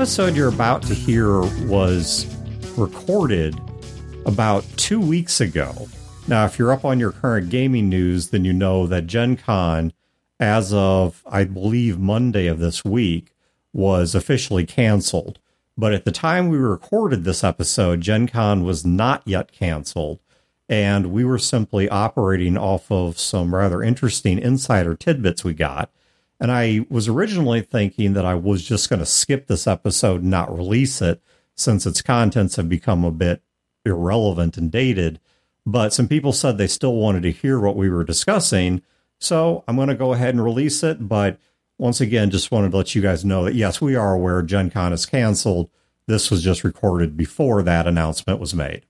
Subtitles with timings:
[0.00, 2.24] Episode you're about to hear was
[2.78, 3.54] recorded
[4.24, 5.88] about two weeks ago.
[6.26, 9.92] Now, if you're up on your current gaming news, then you know that Gen Con,
[10.40, 13.34] as of, I believe, Monday of this week,
[13.74, 15.38] was officially canceled.
[15.76, 20.20] But at the time we recorded this episode, Gen Con was not yet canceled.
[20.66, 25.90] And we were simply operating off of some rather interesting insider tidbits we got.
[26.40, 30.30] And I was originally thinking that I was just going to skip this episode and
[30.30, 31.20] not release it
[31.54, 33.42] since its contents have become a bit
[33.84, 35.20] irrelevant and dated.
[35.66, 38.82] But some people said they still wanted to hear what we were discussing.
[39.18, 41.06] So I'm going to go ahead and release it.
[41.06, 41.38] But
[41.76, 44.70] once again, just wanted to let you guys know that yes, we are aware Gen
[44.70, 45.68] Con is canceled.
[46.06, 48.86] This was just recorded before that announcement was made.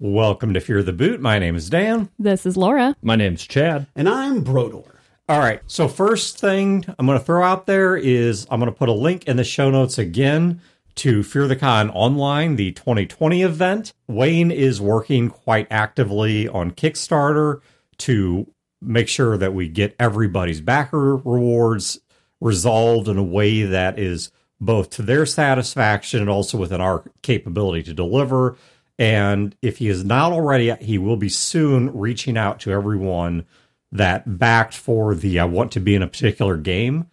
[0.00, 1.20] Welcome to Fear the Boot.
[1.20, 2.10] My name is Dan.
[2.18, 2.96] This is Laura.
[3.00, 3.86] My name's Chad.
[3.94, 4.91] And I'm Brodeur.
[5.28, 5.60] All right.
[5.66, 8.92] So, first thing I'm going to throw out there is I'm going to put a
[8.92, 10.60] link in the show notes again
[10.96, 13.92] to Fear the Con Online, the 2020 event.
[14.08, 17.60] Wayne is working quite actively on Kickstarter
[17.98, 22.00] to make sure that we get everybody's backer rewards
[22.40, 27.84] resolved in a way that is both to their satisfaction and also within our capability
[27.84, 28.56] to deliver.
[28.98, 33.46] And if he is not already, he will be soon reaching out to everyone
[33.92, 37.06] that backed for the I want to be in a particular game.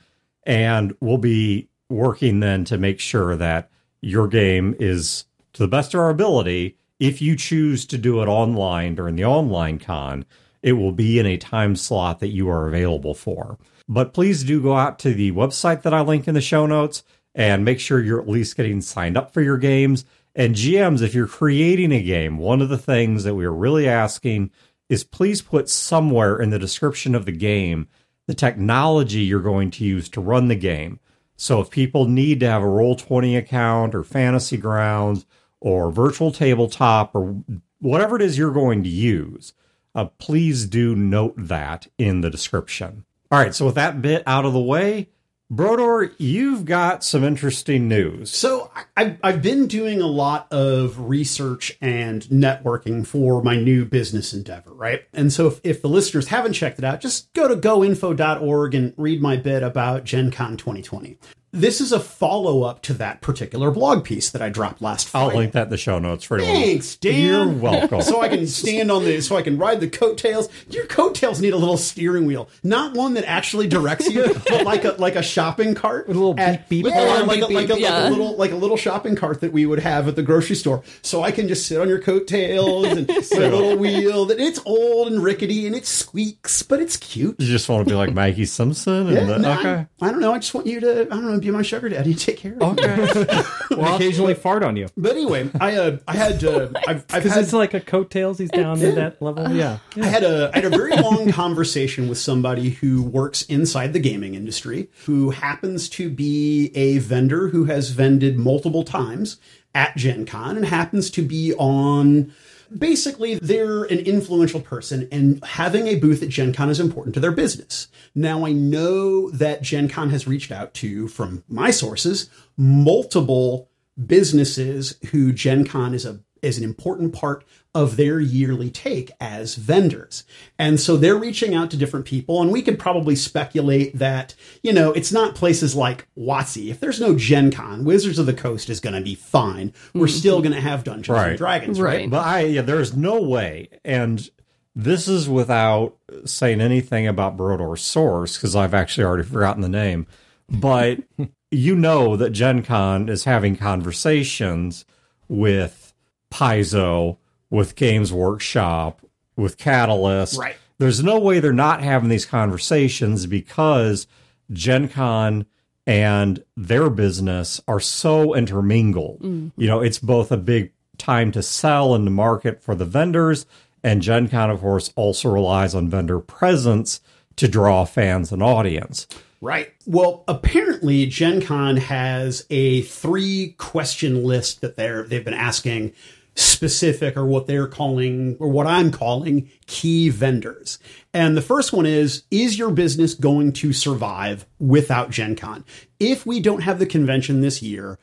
[0.43, 3.69] And we'll be working then to make sure that
[4.01, 6.77] your game is to the best of our ability.
[6.99, 10.25] If you choose to do it online during the online con,
[10.63, 13.57] it will be in a time slot that you are available for.
[13.87, 17.03] But please do go out to the website that I link in the show notes
[17.35, 20.05] and make sure you're at least getting signed up for your games.
[20.35, 23.87] And GMs, if you're creating a game, one of the things that we are really
[23.87, 24.51] asking
[24.89, 27.87] is please put somewhere in the description of the game
[28.29, 30.99] the technology you're going to use to run the game.
[31.35, 35.25] So if people need to have a Roll20 account or Fantasy Grounds
[35.59, 37.41] or virtual tabletop or
[37.79, 39.53] whatever it is you're going to use,
[39.95, 43.03] uh, please do note that in the description.
[43.31, 45.09] All right, so with that bit out of the way,
[45.51, 48.29] Brodeur, you've got some interesting news.
[48.29, 54.31] So I've, I've been doing a lot of research and networking for my new business
[54.31, 55.01] endeavor, right?
[55.11, 58.93] And so if, if the listeners haven't checked it out, just go to goinfo.org and
[58.95, 61.17] read my bit about Gen Con 2020
[61.51, 65.31] this is a follow up to that particular blog piece that I dropped last Friday.
[65.31, 66.61] I'll link that in the show notes for anyone.
[66.61, 67.19] Thanks, Dan.
[67.21, 68.01] You're welcome.
[68.01, 70.49] so I can stand on the, so I can ride the coattails.
[70.69, 74.85] Your coattails need a little steering wheel, not one that actually directs you, but like
[74.85, 77.69] a like a shopping cart, with a little beep beep, yeah, like, beep, a, like,
[77.69, 77.99] a, yeah.
[77.99, 80.55] like a little like a little shopping cart that we would have at the grocery
[80.55, 80.83] store.
[81.01, 84.25] So I can just sit on your coattails and put a little wheel.
[84.25, 87.35] That it's old and rickety and it squeaks, but it's cute.
[87.39, 89.87] You just want to be like Maggie Simpson, and yeah, the, no, okay.
[90.01, 90.33] I, I don't know.
[90.33, 91.01] I just want you to.
[91.01, 91.38] I don't know.
[91.39, 92.13] Be my sugar daddy.
[92.29, 92.65] Take care of me.
[92.67, 93.43] Okay.
[93.71, 94.87] well, occasionally fart on you.
[94.97, 98.37] But anyway, I uh, I had uh, I've, I've had it's like a coattails.
[98.37, 99.51] He's down in that level.
[99.51, 99.79] Yeah.
[99.95, 100.03] yeah.
[100.03, 103.99] I had a I had a very long conversation with somebody who works inside the
[103.99, 109.37] gaming industry, who happens to be a vendor who has vended multiple times
[109.75, 112.33] at Gen Con and happens to be on
[112.77, 117.19] basically they're an influential person and having a booth at gen con is important to
[117.19, 117.87] their business.
[118.15, 123.69] Now i know that gen con has reached out to from my sources multiple
[124.05, 127.43] businesses who gen con is a is an important part
[127.75, 130.23] of their yearly take as vendors.
[130.57, 134.33] And so they're reaching out to different people, and we could probably speculate that,
[134.63, 136.69] you know, it's not places like WotC.
[136.69, 139.73] If there's no Gen Con, Wizards of the Coast is going to be fine.
[139.93, 140.17] We're mm-hmm.
[140.17, 141.29] still going to have Dungeons right.
[141.29, 141.99] and Dragons, right?
[142.01, 142.09] right?
[142.09, 143.69] But I, yeah, there's no way.
[143.85, 144.27] And
[144.75, 150.07] this is without saying anything about Brodeur's source, because I've actually already forgotten the name.
[150.49, 150.99] But
[151.51, 154.85] you know that Gen Con is having conversations
[155.27, 155.88] with
[156.31, 157.17] Paizo
[157.49, 159.01] with Games Workshop,
[159.35, 160.37] with Catalyst.
[160.37, 160.55] Right.
[160.77, 164.07] There's no way they're not having these conversations because
[164.51, 165.45] Gen Con
[165.85, 169.21] and their business are so intermingled.
[169.21, 169.51] Mm.
[169.57, 173.45] You know, it's both a big time to sell and to market for the vendors,
[173.83, 177.01] and Gen Con, of course, also relies on vendor presence
[177.37, 179.07] to draw fans and audience.
[179.41, 179.73] Right.
[179.85, 185.93] Well, apparently Gen Con has a three question list that they're they've been asking
[186.39, 190.79] specific or what they're calling or what I'm calling key vendors.
[191.13, 195.65] And the first one is Is your business going to survive without Gen Con?
[195.99, 197.99] If we don't have the convention this year,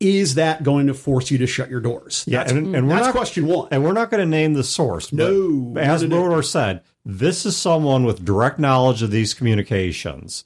[0.00, 2.24] is that going to force you to shut your doors?
[2.26, 3.68] Yeah, that's, and, and that's not, question one.
[3.70, 5.12] And we're not going to name the source.
[5.12, 5.74] No.
[5.76, 10.44] As Brodeur said, this is someone with direct knowledge of these communications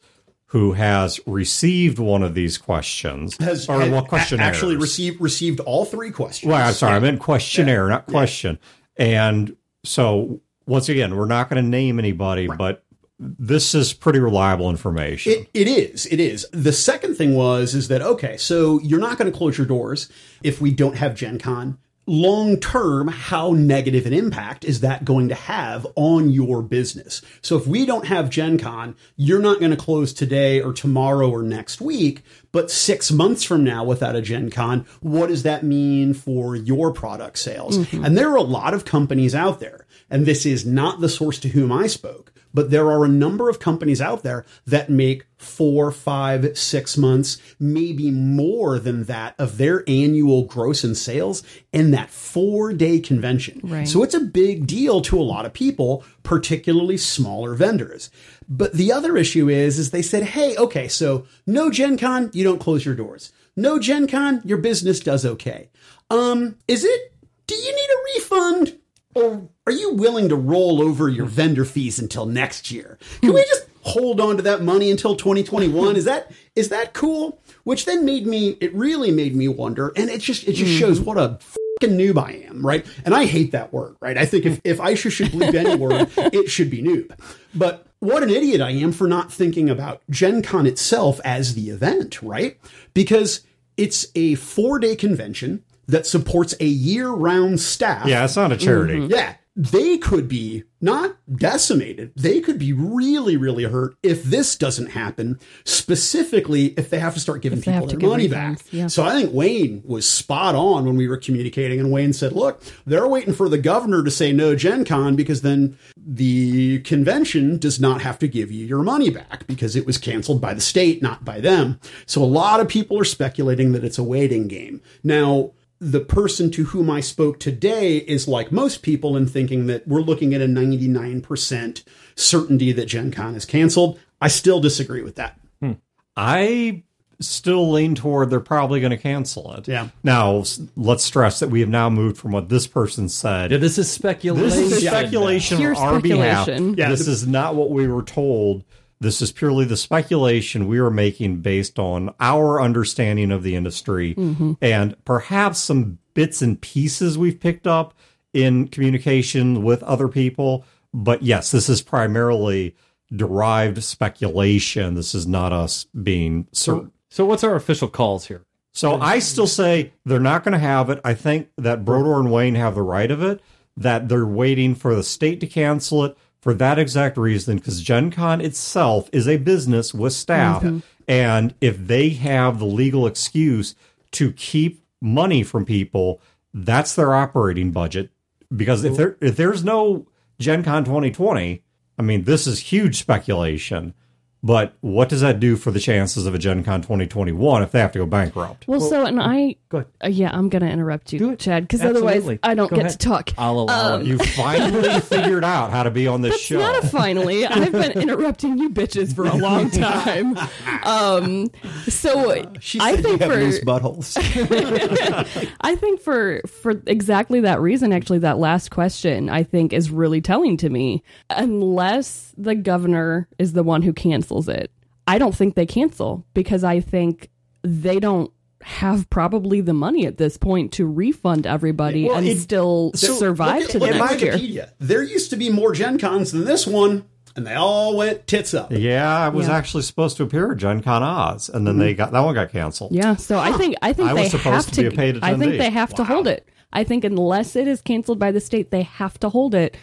[0.52, 4.54] who has received one of these questions Has, or well a- questionnaires.
[4.54, 6.50] actually received received all three questions.
[6.52, 8.58] Well, I'm sorry, I meant questionnaire, not question.
[8.99, 12.84] And so once again, we're not going to name anybody, but
[13.19, 15.32] this is pretty reliable information.
[15.32, 16.04] It, it is.
[16.06, 16.46] It is.
[16.52, 20.10] The second thing was is that okay, so you're not going to close your doors
[20.43, 21.78] if we don't have Gen Con.
[22.04, 27.22] Long term, how negative an impact is that going to have on your business?
[27.43, 31.31] So if we don't have Gen Con, you're not going to close today or tomorrow
[31.31, 35.64] or next week, but six months from now without a Gen Con, what does that
[35.64, 37.78] mean for your product sales?
[37.78, 38.04] Mm-hmm.
[38.04, 41.38] And there are a lot of companies out there, and this is not the source
[41.40, 45.25] to whom I spoke, but there are a number of companies out there that make
[45.38, 51.90] four, five, six months, maybe more than that of their annual gross in sales in
[51.90, 53.60] that four day convention.
[53.64, 53.88] Right.
[53.88, 58.10] So it's a big deal to a lot of people, particularly smaller vendors.
[58.48, 62.44] But the other issue is, is they said, hey, okay, so no Gen Con, you
[62.44, 63.32] don't close your doors.
[63.56, 65.70] No Gen Con, your business does okay.
[66.10, 67.12] Um, is it,
[67.46, 68.78] do you need a refund?
[69.14, 72.98] Or are you willing to roll over your vendor fees until next year?
[73.20, 75.96] Can we just hold on to that money until 2021?
[75.96, 77.38] Is that is that cool?
[77.64, 80.98] Which then made me it really made me wonder, and it just it just shows
[80.98, 81.38] what a
[81.82, 82.87] fucking noob I am, right?
[83.05, 84.17] And I hate that word, right?
[84.17, 87.17] I think if, if I should, bleep any word, it should be noob.
[87.55, 91.70] But what an idiot I am for not thinking about Gen Con itself as the
[91.70, 92.58] event, right?
[92.94, 93.43] Because
[93.76, 98.06] it's a four day convention that supports a year round staff.
[98.06, 98.94] yeah, it's not a charity.
[98.94, 99.12] Mm-hmm.
[99.12, 99.34] Yeah.
[99.54, 102.12] They could be not decimated.
[102.16, 105.38] They could be really, really hurt if this doesn't happen.
[105.64, 108.60] Specifically, if they have to start giving If people their money back.
[108.70, 108.87] yeah.
[108.87, 112.62] So I think Wayne was spot on when we were communicating, and Wayne said, "Look,
[112.87, 117.78] they're waiting for the governor to say no Gen Con because then the convention does
[117.78, 121.02] not have to give you your money back because it was canceled by the state,
[121.02, 124.81] not by them." So a lot of people are speculating that it's a waiting game.
[125.05, 125.52] Now,
[125.84, 130.00] the person to whom I spoke today is like most people in thinking that we're
[130.00, 131.82] looking at a 99%
[132.14, 133.99] certainty that Gen Con is canceled.
[134.20, 135.40] I still disagree with that.
[135.61, 135.73] Hmm.
[136.17, 136.84] I
[137.19, 139.67] still lean toward they're probably going to cancel it.
[139.67, 139.88] Yeah.
[140.05, 140.44] Now,
[140.76, 143.50] let's stress that we have now moved from what this person said.
[143.50, 144.44] Yeah, this is speculation.
[144.49, 144.90] This is Yeah.
[144.90, 146.44] speculation Pure on our behalf.
[146.44, 146.79] speculation.
[146.79, 148.62] Yeah, this the- is not what we were told.
[149.02, 154.14] This is purely the speculation we are making based on our understanding of the industry
[154.14, 154.52] mm-hmm.
[154.62, 157.94] and perhaps some bits and pieces we've picked up
[158.32, 160.64] in communication with other people.
[160.94, 162.76] But yes, this is primarily
[163.14, 164.94] derived speculation.
[164.94, 166.93] This is not us being certain.
[167.10, 168.44] So what's our official calls here?
[168.72, 171.00] So I still say they're not going to have it.
[171.05, 173.43] I think that Brodeur and Wayne have the right of it,
[173.76, 178.10] that they're waiting for the state to cancel it for that exact reason, because Gen
[178.10, 180.62] Con itself is a business with staff.
[180.62, 180.78] Mm-hmm.
[181.06, 183.76] And if they have the legal excuse
[184.12, 186.20] to keep money from people,
[186.52, 188.10] that's their operating budget.
[188.54, 190.06] Because if there if there's no
[190.38, 191.62] Gen Con 2020,
[191.98, 193.94] I mean, this is huge speculation.
[194.44, 197.78] But what does that do for the chances of a Gen Con 2021 if they
[197.78, 198.67] have to go bankrupt?
[198.67, 199.90] Well, so and I, Go ahead.
[200.05, 201.38] uh, yeah, I'm gonna interrupt you, Do it.
[201.38, 202.98] Chad, because otherwise I don't Go get ahead.
[203.00, 203.31] to talk.
[203.38, 204.06] I'll allow it.
[204.06, 206.58] You finally figured out how to be on this show.
[206.58, 207.46] Not a finally.
[207.46, 210.36] I've been interrupting you bitches for a long time.
[210.82, 211.50] Um,
[211.86, 214.17] so She I think you have for loose buttholes.
[215.60, 220.20] I think for for exactly that reason, actually, that last question I think is really
[220.20, 221.05] telling to me.
[221.31, 224.70] Unless the governor is the one who cancels it,
[225.06, 227.31] I don't think they cancel because I think
[227.62, 228.31] they don't
[228.62, 233.15] have probably the money at this point to refund everybody Well, and it- still So
[233.15, 234.32] survive look at- to the look at next year.
[234.34, 234.69] Wikipedia.
[234.79, 238.55] There used to be more Gen Cons than this one, and they all went tits
[238.55, 238.70] up.
[238.72, 239.56] Yeah, I was Yeah.
[239.56, 241.98] actually supposed to appear at Gen Con Oz, and then they mm-hmm.
[241.98, 242.93] got that one got canceled.
[242.93, 244.81] Yeah, so I think I think I was they supposed have to to.
[244.82, 246.46] be a paid I think they have to hold it.
[246.72, 249.77] I think unless it is canceled by the state, they have to hold it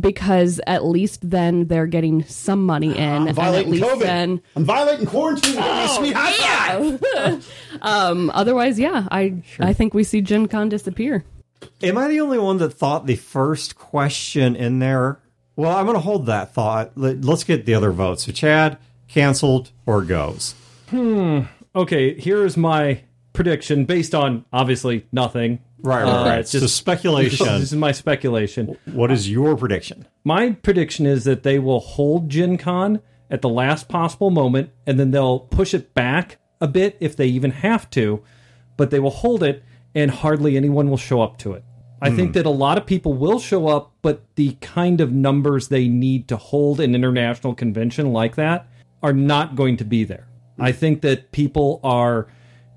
[0.00, 4.00] because at least then they're getting some money in, I'm and at least COVID.
[4.00, 4.42] then.
[4.56, 5.52] I'm violating quarantine.
[5.54, 7.50] Give me a sweet high five.
[7.82, 11.24] Um, otherwise, yeah, I I think we see Gen Con disappear.
[11.82, 15.18] Am I the only one that thought the first question in there?
[15.56, 16.92] Well, I'm going to hold that thought.
[16.96, 18.24] Let- Let's get the other votes.
[18.24, 20.54] So, Chad, canceled or goes?
[20.90, 21.40] Hmm.
[21.76, 25.60] Okay, here's my prediction based on obviously nothing.
[25.84, 26.38] Right, right, Uh, right.
[26.40, 27.46] it's so, just- speculation.
[27.46, 28.76] This is my speculation.
[28.86, 30.06] what is your prediction?
[30.24, 33.00] My prediction is that they will hold Gen Con
[33.30, 37.26] at the last possible moment and then they'll push it back a bit if they
[37.26, 38.22] even have to,
[38.78, 39.62] but they will hold it
[39.94, 41.62] and hardly anyone will show up to it.
[42.00, 45.68] I think that a lot of people will show up, but the kind of numbers
[45.68, 48.68] they need to hold an international convention like that
[49.02, 50.26] are not going to be there.
[50.58, 52.26] I think that people are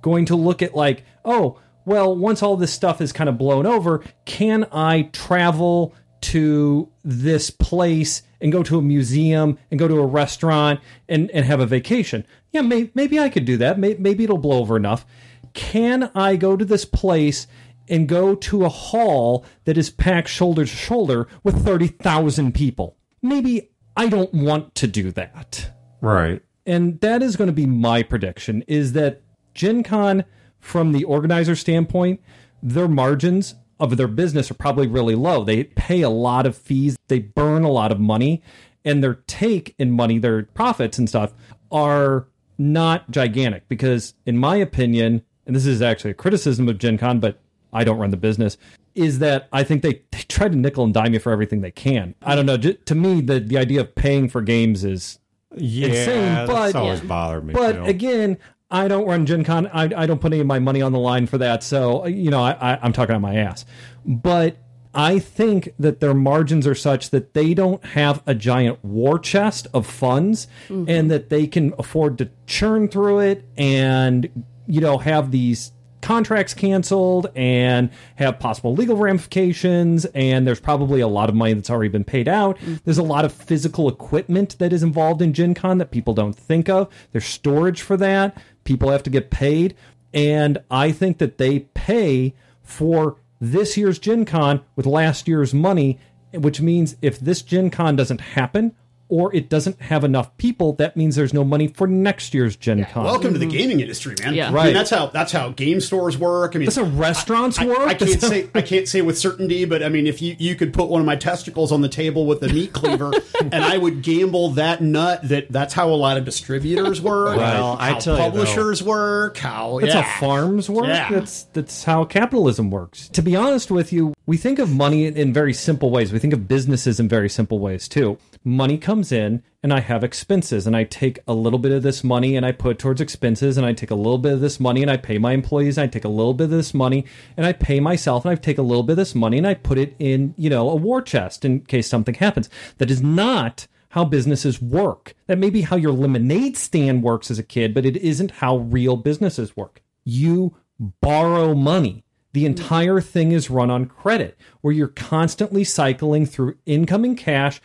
[0.01, 3.65] going to look at like, oh, well, once all this stuff is kind of blown
[3.65, 9.95] over, can I travel to this place and go to a museum and go to
[9.99, 12.25] a restaurant and, and have a vacation?
[12.51, 13.79] Yeah, may, maybe I could do that.
[13.79, 15.05] May, maybe it'll blow over enough.
[15.53, 17.47] Can I go to this place
[17.87, 22.97] and go to a hall that is packed shoulder to shoulder with 30,000 people?
[23.21, 26.41] Maybe I don't want to do that Right.
[26.65, 29.21] and that is going to be my prediction is that
[29.55, 30.25] gen con
[30.67, 32.19] from the organizer standpoint
[32.61, 35.43] their margins of their business are probably really low.
[35.43, 36.97] They pay a lot of fees.
[37.07, 38.41] They burn a lot of money.
[38.83, 41.33] And their take in money their profits and stuff
[41.71, 46.97] are not gigantic because in my opinion and this is actually a criticism of gen
[46.97, 47.39] con but
[47.71, 48.57] i don't run the business
[48.95, 51.69] is that i think they, they try to nickel and dime you for everything they
[51.71, 52.15] can.
[52.23, 52.57] I don't know.
[52.57, 55.19] To me the, the idea of paying for games is
[55.55, 57.53] Yeah, insane, but- always bothered me.
[57.53, 58.37] but again,
[58.69, 59.67] I don't run Gen Con.
[59.67, 61.63] I, I don't put any of my money on the line for that.
[61.63, 63.65] So, you know, I, I, I'm talking on my ass.
[64.05, 64.57] But
[64.93, 69.67] I think that their margins are such that they don't have a giant war chest
[69.73, 70.89] of funds mm-hmm.
[70.89, 75.71] and that they can afford to churn through it and, you know, have these
[76.01, 81.69] contracts canceled and have possible legal ramifications and there's probably a lot of money that's
[81.69, 82.75] already been paid out mm-hmm.
[82.85, 86.35] there's a lot of physical equipment that is involved in gen con that people don't
[86.35, 89.73] think of there's storage for that people have to get paid
[90.13, 95.97] and i think that they pay for this year's gen con with last year's money
[96.33, 98.75] which means if this gen con doesn't happen
[99.09, 102.85] or it doesn't have enough people that means there's no money for next year's gen
[102.85, 103.57] con Welcome to the mm-hmm.
[103.57, 104.33] gaming industry, man.
[104.33, 104.49] Yeah.
[104.49, 104.65] I Right.
[104.65, 106.55] mean, that's how that's how game stores work.
[106.55, 109.01] I mean, that's how restaurants I, work I can't That's how- say I can't say
[109.01, 111.81] with certainty, but I mean, if you you could put one of my testicles on
[111.81, 113.11] the table with a meat cleaver,
[113.41, 117.37] and I would gamble that nut that that's how a lot of distributors work.
[117.37, 119.37] Well, I how tell you, though- publishers work.
[119.37, 120.01] How That's yeah.
[120.01, 120.87] how farms work.
[120.87, 121.09] Yeah.
[121.09, 123.09] That's that's how capitalism works.
[123.09, 126.11] To be honest with you, we think of money in, in very simple ways.
[126.11, 128.17] We think of businesses in very simple ways too.
[128.47, 132.01] Money comes in and I have expenses and I take a little bit of this
[132.01, 134.81] money and I put towards expenses and I take a little bit of this money
[134.81, 137.03] and I pay my employees and I take a little bit of this money
[137.35, 139.53] and I pay myself and I take a little bit of this money and I
[139.53, 142.49] put it in, you know, a war chest in case something happens.
[142.77, 145.13] That is not how businesses work.
[145.25, 148.59] That may be how your lemonade stand works as a kid, but it isn't how
[148.59, 149.81] real businesses work.
[150.05, 152.05] You borrow money.
[152.37, 157.59] The entire thing is run on credit, where you're constantly cycling through incoming cash,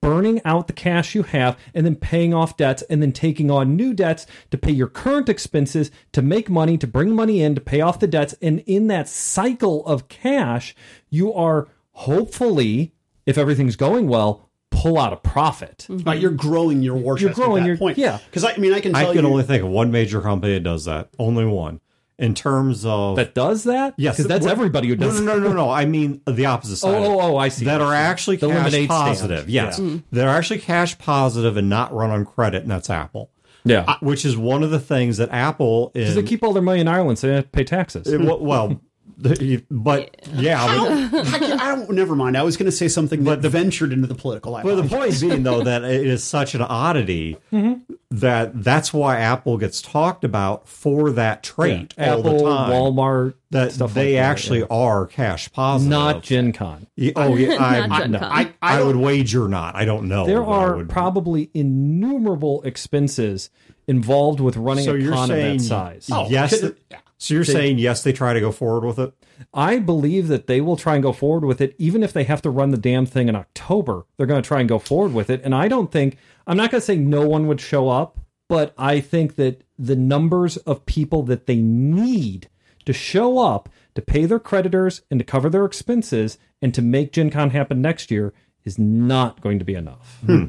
[0.00, 3.76] burning out the cash you have, and then paying off debts, and then taking on
[3.76, 7.60] new debts to pay your current expenses, to make money, to bring money in, to
[7.60, 8.34] pay off the debts.
[8.42, 10.74] And in that cycle of cash,
[11.08, 12.94] you are hopefully,
[13.26, 15.86] if everything's going well, pull out a profit.
[15.88, 16.02] Mm-hmm.
[16.08, 17.96] Right, you're growing your war You're growing at that your- point.
[17.96, 18.18] yeah.
[18.26, 19.30] because I, I mean, I can tell I can you.
[19.30, 21.10] only think of one major company that does that.
[21.16, 21.80] Only one.
[22.18, 23.94] In terms of That does that?
[23.98, 25.20] yes, because that's everybody who does.
[25.20, 25.70] No, no, no, no, no.
[25.70, 27.02] I mean the opposite oh, side.
[27.02, 27.66] Oh, oh, oh, I see.
[27.66, 28.88] That are actually The cash lemonade stand.
[28.88, 29.50] positive.
[29.50, 30.02] Yes, mm.
[30.10, 33.30] they're actually cash positive and not run on credit, and that's Apple.
[33.64, 36.14] Yeah, uh, Which is one of the things that Apple is.
[36.14, 38.06] they keep all their money in Ireland, so they have to pay taxes.
[38.16, 38.80] well, well,
[39.18, 41.90] but yeah, but, I, can- I don't.
[41.90, 42.36] Never mind.
[42.36, 44.54] I was going to say something but that ventured into the political.
[44.54, 45.20] I but the apologize.
[45.20, 47.94] point being though that it is such an oddity Mm-hmm.
[48.10, 52.70] that that's why Apple gets talked about for that trait all Apple, the time.
[52.70, 54.66] Walmart, that stuff they like that, actually yeah.
[54.70, 55.90] are cash positive.
[55.90, 56.86] not Gen Con.
[56.96, 58.30] Yeah, oh yeah, I, Not I, Gen no, Con.
[58.32, 59.74] I, I would wager not.
[59.76, 60.26] I don't know.
[60.26, 63.50] There are would- probably innumerable expenses
[63.86, 66.08] involved with running So a you're con of that size.
[66.12, 66.60] Oh, yes.
[66.60, 69.12] could- th- so you're saying yes, they try to go forward with it.
[69.54, 72.42] I believe that they will try and go forward with it, even if they have
[72.42, 74.06] to run the damn thing in October.
[74.16, 75.40] They're going to try and go forward with it.
[75.42, 78.18] And I don't think, I'm not going to say no one would show up,
[78.48, 82.48] but I think that the numbers of people that they need
[82.84, 87.12] to show up to pay their creditors and to cover their expenses and to make
[87.12, 88.32] Gen Con happen next year
[88.64, 90.18] is not going to be enough.
[90.24, 90.46] Hmm.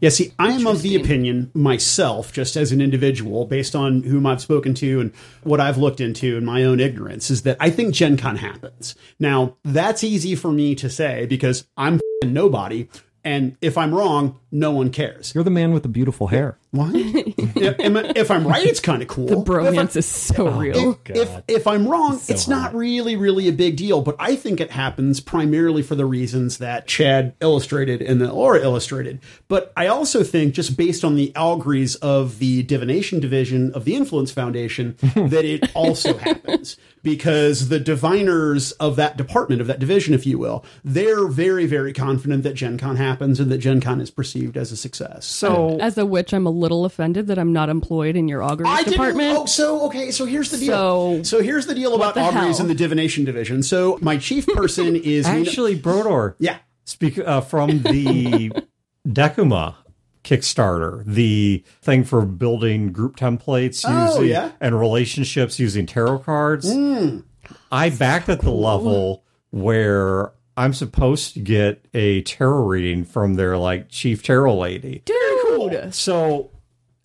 [0.00, 4.26] Yeah, see, I am of the opinion myself, just as an individual, based on whom
[4.26, 5.12] I've spoken to and
[5.42, 8.94] what I've looked into and my own ignorance, is that I think Gen Con happens.
[9.18, 12.88] Now, that's easy for me to say because I'm f***ing nobody.
[13.24, 15.34] And if I'm wrong, no one cares.
[15.34, 16.58] You're the man with the beautiful hair.
[16.76, 16.92] What?
[16.94, 19.26] if, am I- if I'm right, it's kind of cool.
[19.26, 20.76] The if Bromance is so oh, real.
[20.76, 24.02] Oh, if if I'm wrong, it's not really really a big deal.
[24.02, 28.60] But I think it happens primarily for the reasons that Chad illustrated and that Laura
[28.60, 29.20] illustrated.
[29.48, 33.94] But I also think, just based on the auguries of the divination division of the
[33.94, 40.12] Influence Foundation, that it also happens because the diviners of that department of that division,
[40.12, 44.00] if you will, they're very very confident that Gen Con happens and that Gen Con
[44.00, 45.24] is perceived as a success.
[45.24, 48.72] So As a witch, I'm a little offended that I'm not employed in your auguries
[48.72, 48.92] I didn't.
[48.92, 49.38] department.
[49.38, 50.10] Oh, so okay.
[50.10, 50.68] So here's the deal.
[50.68, 52.66] So- So, here's the deal about the auguries hell?
[52.66, 53.62] in the divination division.
[53.62, 56.58] So my chief person is Nina- Actually, Brodeur, yeah.
[56.84, 58.52] speak uh, from the
[59.06, 59.76] Decuma
[60.24, 64.52] Kickstarter, the thing for building group templates Oh, using yeah.
[64.60, 66.68] and relationships using tarot cards.
[67.70, 73.56] I backed at the level where I'm supposed to get a tarot reading from their
[73.56, 75.02] like chief tarot lady.
[75.04, 76.50] Dude, So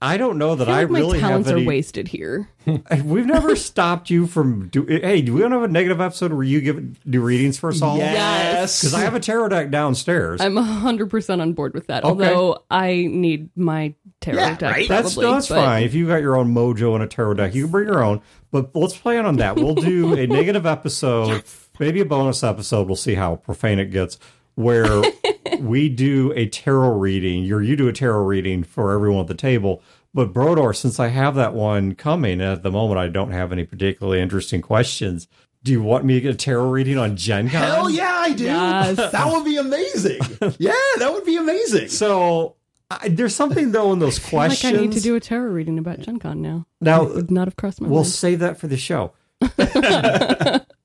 [0.04, 1.66] I don't know that I I, feel like really my talents have any.
[1.66, 2.50] are wasted here.
[3.06, 4.84] We've never stopped you from do.
[4.86, 7.82] Hey, do we don't have a negative episode where you give do readings for us
[7.84, 7.98] all?
[7.98, 8.82] Yes.
[8.82, 10.42] Because I have a tarot deck downstairs.
[10.42, 12.04] I'm 100% on board with that.
[12.04, 14.90] Although I need my tarot Yeah, deck right?
[14.90, 15.32] That's probably.
[15.34, 15.84] that's but- fine.
[15.84, 18.22] If you got your own mojo and a tarot deck, you can bring your own.
[18.50, 19.56] But let's plan on that.
[19.56, 21.44] We'll do a negative episode,
[21.80, 22.88] maybe a bonus episode.
[22.88, 24.18] We'll see how profane it gets.
[24.56, 24.86] Where
[25.60, 29.34] we do a tarot reading, or you do a tarot reading for everyone at the
[29.34, 29.82] table.
[30.14, 33.64] But Brodeur, since I have that one coming, at the moment I don't have any
[33.66, 35.28] particularly interesting questions.
[35.64, 37.62] Do you want me to get a tarot reading on Gen Con?
[37.62, 38.44] Hell yeah, I do.
[38.46, 38.98] Yes.
[39.12, 40.20] That would be amazing.
[40.58, 41.88] yeah, that would be amazing.
[41.90, 42.56] So
[42.90, 44.78] I, there's something though in those I feel like questions.
[44.78, 46.66] I need to do a tarot reading about Gen Con now.
[46.82, 48.08] now Would not have crossed my We'll mind.
[48.08, 49.14] save that for the show.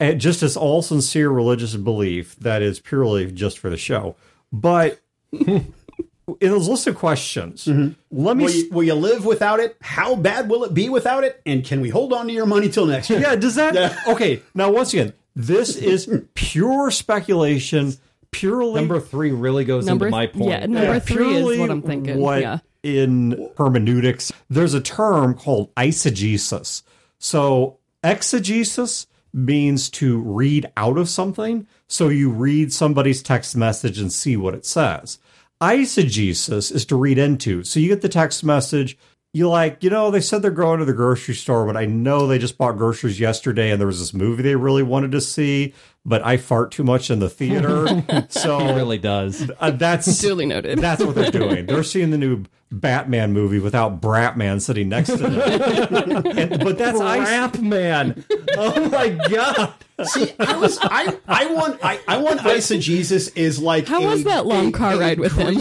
[0.00, 4.14] and just as all sincere religious belief that is purely just for the show.
[4.52, 5.00] But
[5.38, 7.92] in those list of questions, mm-hmm.
[8.10, 8.44] let me.
[8.44, 9.76] Will you, will you live without it?
[9.80, 11.40] How bad will it be without it?
[11.46, 13.20] And can we hold on to your money till next year?
[13.20, 13.96] yeah, does that.
[14.08, 17.94] Okay, now once again, this is pure speculation,
[18.30, 18.74] purely.
[18.74, 20.50] Number three really goes Number into my point.
[20.50, 22.18] yeah, number Yeah, three is what I'm thinking.
[22.18, 22.58] What yeah.
[22.82, 26.82] in hermeneutics, there's a term called eisegesis.
[27.18, 31.66] So exegesis means to read out of something.
[31.88, 35.18] So you read somebody's text message and see what it says.
[35.60, 37.64] Eisegesis is to read into.
[37.64, 38.98] So you get the text message.
[39.36, 42.26] You like, you know, they said they're going to the grocery store, but I know
[42.26, 45.74] they just bought groceries yesterday and there was this movie they really wanted to see,
[46.06, 47.86] but I fart too much in the theater.
[48.30, 49.50] so It really does.
[49.60, 50.78] uh, that's Duly noted.
[50.78, 51.66] that's what they're doing.
[51.66, 56.22] They're seeing the new Batman movie without Bratman sitting next to them.
[56.36, 57.28] And- but that's ice.
[57.28, 58.24] Rap man.
[58.56, 59.74] Oh my god.
[60.04, 64.24] See, I was I I want I, I want eisegesis is like How a- was
[64.24, 65.58] that long a- car a ride with him?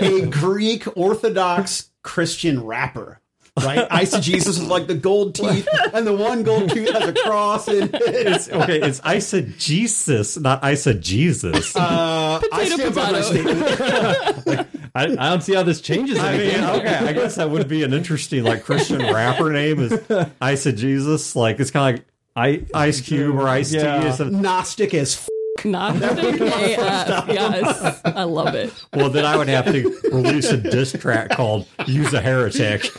[0.00, 3.20] A Greek Orthodox Christian rapper.
[3.56, 7.68] Right, eisegesis is like the gold teeth, and the one gold tooth has a cross
[7.68, 7.94] in it.
[7.94, 11.76] It's, okay, it's eisegesis, not eisegesis.
[11.76, 14.40] Uh, I Potato, stand by my potato.
[14.42, 14.68] statement.
[14.96, 16.60] I, I don't see how this changes I anything.
[16.62, 21.36] mean, okay, I guess that would be an interesting like Christian rapper name is eisegesis.
[21.36, 23.76] Like it's kind of like I, Ice Cube or Ice T.
[23.78, 24.16] Yeah.
[24.20, 24.24] or.
[24.24, 25.28] Gnostic as f-
[25.64, 27.28] Not AF.
[27.28, 28.72] Yes, I love it.
[28.92, 32.90] Well, then I would have to release a diss track called "Use a Heretic."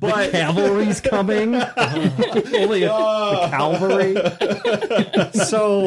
[0.00, 1.54] but cavalry's coming.
[1.76, 4.14] Only a, the cavalry.
[5.46, 5.86] So,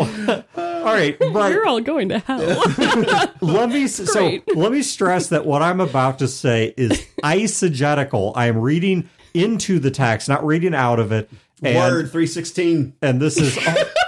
[0.55, 2.39] all right, but You're all going to hell.
[3.41, 8.33] let me so let me stress that what I'm about to say is eisegetical.
[8.35, 11.29] I am reading into the text, not reading out of it.
[11.61, 12.93] And, word three sixteen.
[13.01, 13.57] and this is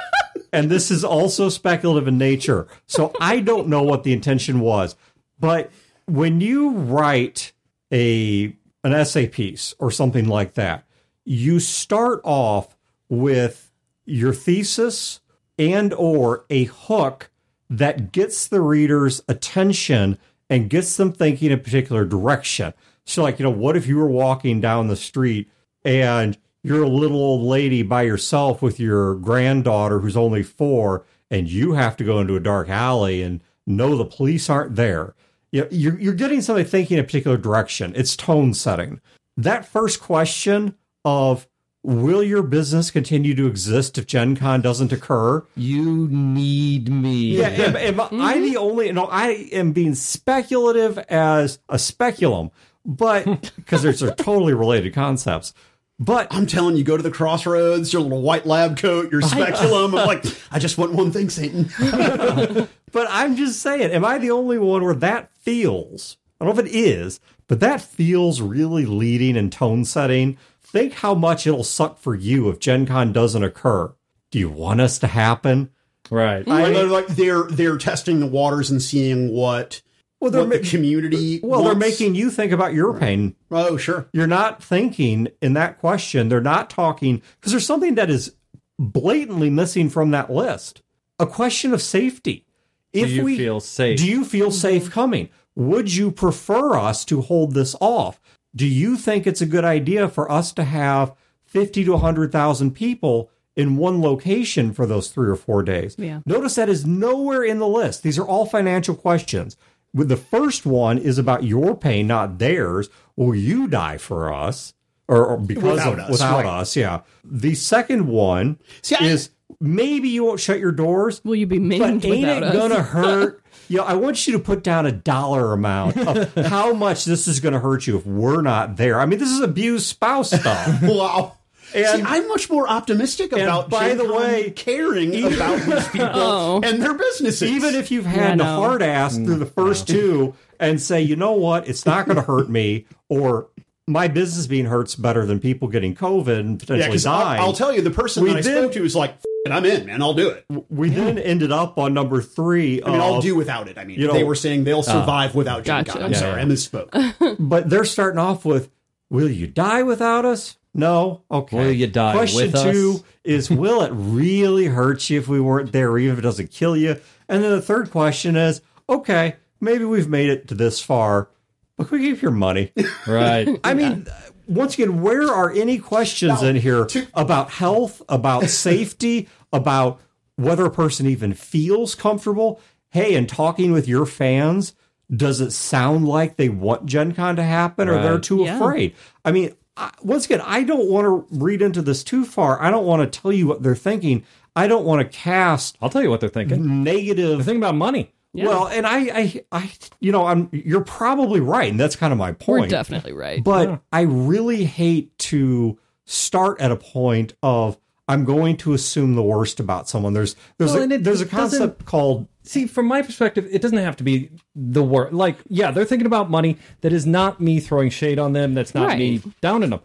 [0.54, 2.68] and this is also speculative in nature.
[2.88, 4.96] So I don't know what the intention was,
[5.40, 5.72] but
[6.06, 7.54] when you write
[7.92, 10.86] a an essay piece or something like that,
[11.26, 12.76] you start off
[13.10, 13.72] with
[14.06, 15.20] your thesis
[15.58, 17.30] and or a hook
[17.70, 20.18] that gets the reader's attention
[20.50, 22.74] and gets them thinking a particular direction.
[23.06, 25.50] So like, you know, what if you were walking down the street
[25.86, 31.50] and you're a little old lady by yourself with your granddaughter who's only 4 and
[31.50, 35.16] you have to go into a dark alley and know the police aren't there.
[35.52, 37.94] You know, you're you're getting somebody thinking a particular direction.
[37.96, 39.02] It's tone setting.
[39.38, 41.48] That first question of
[41.84, 45.44] will your business continue to exist if Gen Con doesn't occur?
[45.56, 47.38] You need me.
[47.38, 48.44] Yeah, am, am I mm-hmm.
[48.44, 48.92] the only?
[48.92, 52.52] No, I am being speculative as a speculum,
[52.86, 55.54] but because they're, they're totally related concepts.
[56.02, 59.94] But I'm telling you, go to the crossroads, your little white lab coat, your speculum.
[59.94, 61.70] I'm like, I just want one thing, Satan.
[62.92, 66.18] but I'm just saying, am I the only one where that feels?
[66.40, 70.40] I don't know if it is, but that feels really leading and tone setting.
[70.60, 73.94] Think how much it'll suck for you if Gen Con doesn't occur.
[74.32, 75.70] Do you want us to happen?
[76.10, 76.48] Right.
[76.48, 79.84] Or they're like they're they're testing the waters and seeing what
[80.22, 81.40] Well, they're what the community.
[81.44, 83.36] well, they're making you think about your pain.
[83.50, 84.08] Oh, sure.
[84.14, 86.30] you're not thinking in that question.
[86.30, 88.36] They're not talking because there's something that is
[88.80, 90.82] blatantly missing from that list.
[91.20, 92.46] A question of safety.
[92.94, 93.98] If Do you we feel safe?
[94.00, 94.56] do you feel mm-hmm.
[94.56, 95.30] safe coming?
[95.56, 98.20] would you prefer us to hold this off?
[98.56, 101.14] Do you think it's a good idea for us to have
[101.46, 105.96] 50 to 100,000 people in one location for those three or four days?
[105.98, 106.22] Yeah.
[106.26, 108.04] Notice that is nowhere in the list.
[108.04, 109.58] These are all financial questions.
[109.94, 112.90] With the first one is about your pain, not theirs.
[113.16, 114.74] Will you die for us?
[115.08, 116.60] Or, or because Without of us, without right.
[116.62, 117.02] us, yeah.
[117.26, 121.58] The second one See, I- is maybe you won't shut your doors, Will you be
[121.60, 122.56] but ain't without it us?
[122.56, 123.44] gonna hurt?
[123.68, 127.28] you know, I want you to put down a dollar amount of how much this
[127.28, 129.00] is gonna hurt you if we're not there.
[129.02, 130.82] I mean, this is abused spouse stuff.
[130.84, 131.36] Wow.
[131.74, 133.70] And- See, I'm much more optimistic about.
[133.70, 136.62] by Gen the Con way- caring about these people Oh.
[136.64, 137.50] and their businesses.
[137.50, 141.02] Even if you've had Yeah, the hard ass through the mm, first two and say,
[141.02, 143.48] you know what, it's not going to hurt me, or
[143.88, 147.40] my business being hurt's better than people getting COVID and potentially because dying.
[147.40, 149.26] I'll, I'll tell you, the person We that I did- spoke to was like, "F-
[149.48, 150.02] it, "I'm in, man.
[150.04, 150.46] I'll do it.
[150.70, 152.82] we then ended up on number three.
[152.84, 153.78] I mean, I'll do without it.
[153.80, 155.94] I mean, you know- they were saying they'll uh, survive without Gen Gotcha.
[155.94, 156.04] Con.
[156.04, 156.46] I'm Yeah, sorry, yeah.
[156.46, 157.36] I misspoke.
[157.40, 158.70] but they're starting off with,
[159.10, 161.24] "Will you die without us?" No.
[161.30, 161.58] Okay.
[161.58, 162.64] Will you die Question with us?
[162.64, 166.52] two is, "Will it really hurt you if we weren't there, even if it doesn't
[166.52, 170.82] kill you?" And then the third question is, "Okay, maybe we've made it to this
[170.82, 171.30] far,
[171.78, 172.72] but can we keep your money?"
[173.08, 173.60] Right.
[173.64, 174.08] I mean,
[174.48, 180.00] once again, where are any questions Now, in here to- about health, about safety, about
[180.38, 182.62] whether a person even feels comfortable?
[182.90, 184.74] Hey, and talking with your fans,
[185.14, 188.56] does it sound like they want Gen Con to happen or they're too Yeah.
[188.58, 188.96] afraid?
[189.26, 192.62] I mean, I, once again, I don't want to read into this too far.
[192.62, 194.24] I don't want to tell you what they're thinking.
[194.56, 196.84] I don't want to cast I'll tell you what they're thinking.
[196.84, 198.14] negative They're thinking about money.
[198.34, 200.48] Well, and I, I, I, you know, I'm.
[200.54, 202.62] You're probably right, and that's kind of my point.
[202.62, 203.44] We're definitely right.
[203.44, 209.24] But I really hate to start at a point of I'm going to assume the
[209.24, 210.14] worst about someone.
[210.14, 213.96] There's there's Well, a, there's a concept called See, from my perspective, it doesn't have
[213.98, 215.14] to be the worst.
[215.14, 216.58] Like, yeah, they're thinking about money.
[216.82, 218.54] That is not me throwing shade on them.
[218.56, 219.82] That's not me downing them.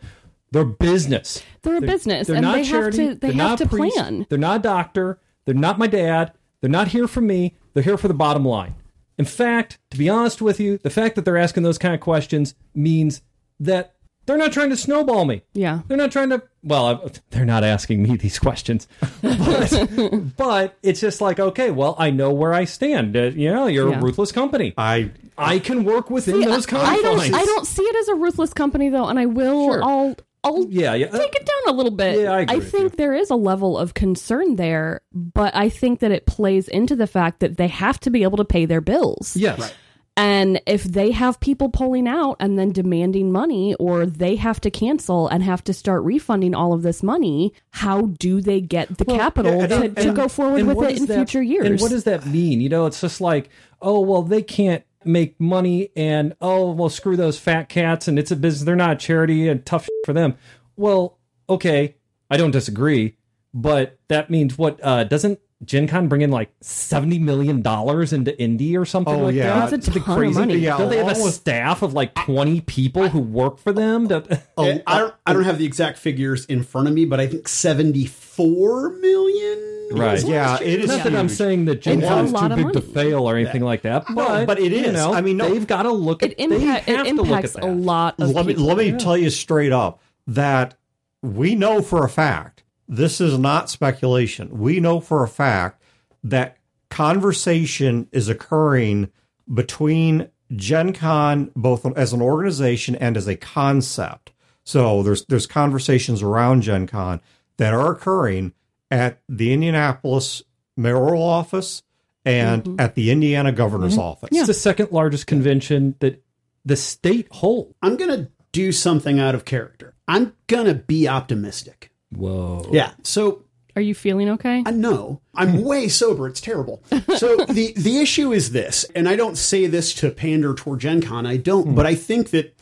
[0.53, 1.43] They're business.
[1.63, 4.27] They're a business, and they have to- they they're have not to priest, plan.
[4.31, 5.19] They're not a doctor.
[5.45, 6.33] They're not my dad.
[6.61, 7.57] They're not here for me.
[7.75, 8.75] They're here for the bottom line.
[9.19, 12.01] In fact, to be honest with you, the fact that they're asking those kind of
[12.01, 13.23] questions means
[13.61, 13.95] that
[14.27, 15.43] they're not trying to snowball me.
[15.53, 15.81] Yeah.
[15.89, 16.43] They're not trying to.
[16.67, 18.89] Well, they're not asking me these questions,
[19.23, 23.17] but, but it's just like, okay, well, I know where I stand.
[23.17, 23.99] Uh, you know, you're Yeah.
[23.99, 24.75] a ruthless company.
[24.77, 25.11] I.
[25.39, 27.03] I can work within those I confines.
[27.03, 27.35] don't.
[27.35, 29.67] I don't see it as a ruthless company though, and I will.
[29.71, 29.85] Sure.
[29.85, 30.17] I'll.
[30.43, 31.09] I'll Yeah, yeah.
[31.09, 32.21] take it down a little bit.
[32.21, 36.01] Yeah, I agree with think there is a level of concern there, but I think
[36.01, 38.81] that it plays into the fact that they have to be able to pay their
[38.81, 39.37] bills.
[39.37, 39.75] Yes.
[40.19, 44.71] And if they have people pulling out and then demanding money, or they have to
[44.71, 49.05] cancel and have to start refunding all of this money, how do they get the
[49.05, 51.67] capital and- to, and- to go forward with it in that- future years?
[51.67, 52.63] And what does that mean?
[52.63, 53.51] You know, it's just like,
[53.83, 58.31] oh, well, they can't make money, and oh, well, screw those fat cats, and it's
[58.31, 58.65] a business.
[58.65, 60.35] They're not a charity, and tough for them.
[60.77, 61.95] Well, okay,
[62.31, 63.17] I don't disagree,
[63.53, 64.81] but that means what?
[64.83, 69.25] Uh, doesn't Gen Con bring in like seventy million dollars into Indy or something Oh,
[69.25, 69.61] like yeah.
[69.61, 69.71] that?
[69.71, 70.55] That's a Something ton of money.
[70.57, 74.07] Yeah, Don't they have a with- staff of like twenty people who work for them?
[74.09, 74.23] To,
[74.59, 75.15] Eh, I don't.
[75.25, 79.89] I don't have the exact figures in front of me, but I think seventy-four million.
[79.93, 80.23] Right.
[80.25, 82.59] Yeah, it is Not that I'm saying that Gen It's Con is too lot of
[82.59, 85.49] big to fail or anything like that, but but it you know, I mean, no-
[85.49, 87.67] they've got to look at it, impact, they it have to look impacts at a
[87.69, 90.75] lot of let me let me tell you straight up that
[91.23, 92.56] we know for a fact
[92.89, 94.59] this is not speculation.
[94.59, 95.83] We know for a fact
[96.23, 96.57] that
[96.91, 99.11] conversation is occurring
[99.53, 104.33] between Gen Con both as an organization and as a concept.
[104.65, 107.21] So there's there's conversations around Gen Con
[107.57, 108.53] that are occurring
[108.91, 110.43] at the Indianapolis
[110.77, 111.83] mayoral office
[112.25, 112.81] and mm-hmm.
[112.81, 114.03] at the Indiana governor's mm-hmm.
[114.03, 114.29] office.
[114.33, 116.23] It's the second largest convention that
[116.65, 117.75] the state holds.
[117.83, 119.95] I'm gonna do something out of character.
[120.09, 121.91] I'm gonna be optimistic.
[122.11, 122.69] Whoa.
[122.73, 122.93] Yeah.
[123.03, 124.63] So Are you feeling okay?
[124.65, 125.21] I know.
[125.35, 126.27] I'm way sober.
[126.27, 126.83] It's terrible.
[127.17, 131.03] So the the issue is this, and I don't say this to pander toward Gen
[131.03, 131.27] Con.
[131.27, 132.57] I don't, but I think that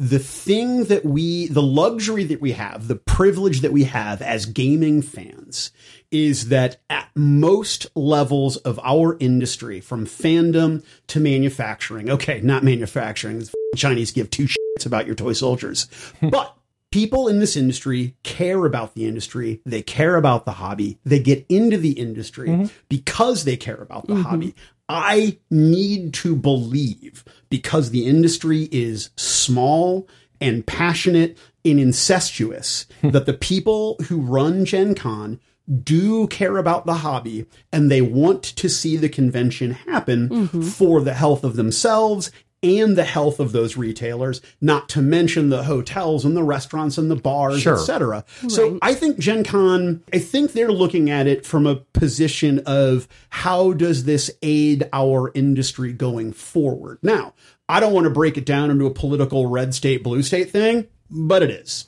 [0.00, 4.46] the thing that we, the luxury that we have, the privilege that we have as
[4.46, 5.72] gaming fans
[6.10, 13.40] is that at most levels of our industry, from fandom to manufacturing, okay, not manufacturing,
[13.40, 15.86] the Chinese give two shits about your toy soldiers,
[16.22, 16.56] but
[16.90, 19.60] people in this industry care about the industry.
[19.64, 20.98] They care about the hobby.
[21.04, 22.66] They get into the industry mm-hmm.
[22.88, 24.22] because they care about the mm-hmm.
[24.22, 24.54] hobby.
[24.88, 30.08] I need to believe because the industry is small
[30.40, 33.10] and passionate and incestuous hmm.
[33.10, 35.38] that the people who run Gen Con
[35.84, 40.62] do care about the hobby and they want to see the convention happen mm-hmm.
[40.62, 45.62] for the health of themselves and the health of those retailers, not to mention the
[45.64, 47.74] hotels and the restaurants and the bars, Sure.
[47.74, 48.24] etc.
[48.48, 53.08] So I think Gen Con, I think they're looking at it from a position of
[53.30, 56.98] how does this aid our industry going forward?
[57.02, 57.32] Now,
[57.68, 60.86] I don't want to break it down into a political red state, blue state thing,
[61.10, 61.86] but it is.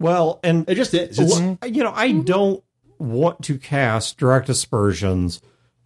[0.00, 1.18] Well, and It just is.
[1.18, 2.62] It's, you know, I don't
[2.98, 5.40] want to cast direct aspersions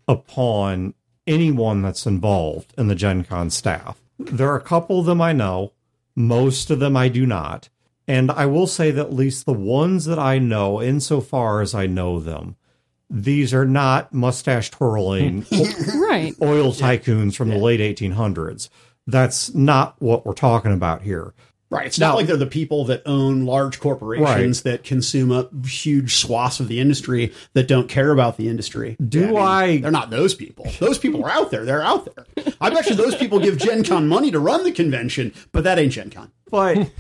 [0.09, 0.95] upon
[1.27, 4.02] anyone that's involved in the Gen Con staff.
[4.27, 5.73] There are a couple of them I know,
[6.15, 7.69] most of them I do not.
[8.09, 11.87] And I will say that at least the ones that I know, insofar as I
[11.87, 12.57] know them,
[13.09, 16.35] these are not mustache twirling Right.
[16.43, 18.69] oil tycoons from the late 1800s.
[19.07, 21.35] That's not what we're talking about here.
[21.73, 21.87] Right.
[21.87, 26.17] It's Now- not like they're the people that own large corporations that consume a huge
[26.17, 28.95] swaths of the industry that don't care about the industry.
[29.03, 30.67] Do I- They're not those people.
[30.79, 31.65] Those people are out there.
[31.65, 32.55] They're out there.
[32.61, 35.79] I bet you those people give Gen Con money to run the convention, but that
[35.79, 36.31] ain't Gen Con.
[36.51, 36.91] but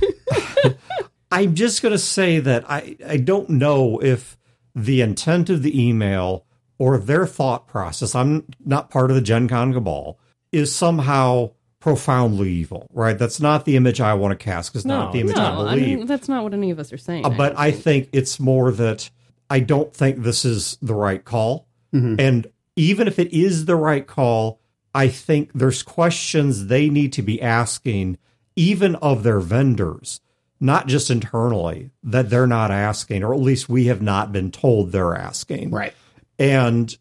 [1.31, 4.37] I'm just going to say that I, I don't know if
[4.75, 6.47] the intent of the email
[6.79, 10.19] or their thought process, I'm not part of the Gen Con cabal,
[10.51, 11.51] is somehow
[11.83, 13.19] profoundly evil, right?
[13.19, 15.73] That's not the image I want to cast because No, not the image No, I
[15.73, 15.99] I believe.
[15.99, 17.27] mean that's not what any of us are saying.
[17.27, 19.11] Uh, but I think it's more that
[19.51, 21.67] I don't think this is the right call.
[21.93, 24.61] And even if it is the right call,
[24.95, 28.17] I think there's questions they need to be asking,
[28.57, 30.21] even of their vendors,
[30.59, 34.91] not just internally, that they're not asking, or at least we have not been told
[34.93, 35.71] they're asking.
[35.71, 35.93] Right.
[36.39, 36.97] And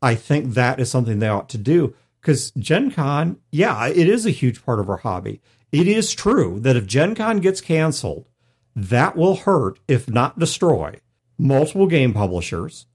[0.00, 4.26] I think that is something they ought to do because Gen Con, yeah, it is
[4.26, 5.40] a huge part of our hobby.
[5.70, 8.26] It is true that if Gen Con gets canceled,
[8.74, 11.00] that will hurt, if not destroy,
[11.38, 12.86] multiple game publishers.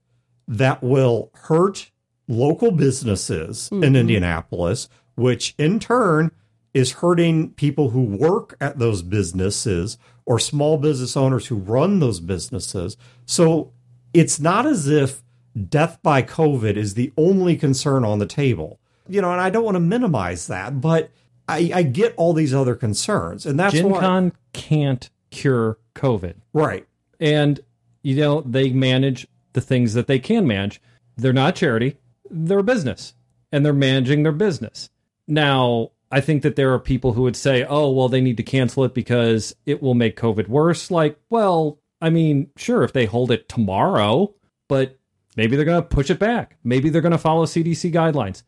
[0.46, 1.90] That will hurt
[2.28, 3.96] local businesses in mm-hmm.
[3.96, 6.30] Indianapolis, which in turn
[6.72, 12.20] is hurting people who work at those businesses or small business owners who run those
[12.20, 12.96] businesses.
[13.26, 13.72] So
[14.12, 15.22] it's not as if
[15.68, 18.80] death by COVID is the only concern on the table.
[19.08, 21.10] You know, and I don't want to minimize that, but
[21.48, 23.46] I, I get all these other concerns.
[23.46, 24.00] And that's Gen why.
[24.00, 26.34] Con can't cure COVID.
[26.52, 26.86] right.
[27.20, 27.60] And,
[28.02, 30.80] you know, they manage the things that they can manage.
[31.16, 31.96] They're not charity,
[32.28, 33.14] they're a business,
[33.52, 34.90] and they're managing their business.
[35.28, 38.42] Now, I think that there are people who would say, oh, well, they need to
[38.42, 40.90] cancel it because it will make COVID worse.
[40.90, 44.34] Like, well, I mean, sure, if they hold it tomorrow,
[44.68, 44.98] but
[45.36, 46.56] maybe they're going to push it back.
[46.64, 48.42] Maybe they're going to follow CDC guidelines.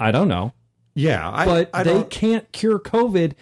[0.00, 0.52] I don't know.
[0.94, 1.30] Yeah.
[1.32, 3.32] I, But I they don't- can't cure COVID.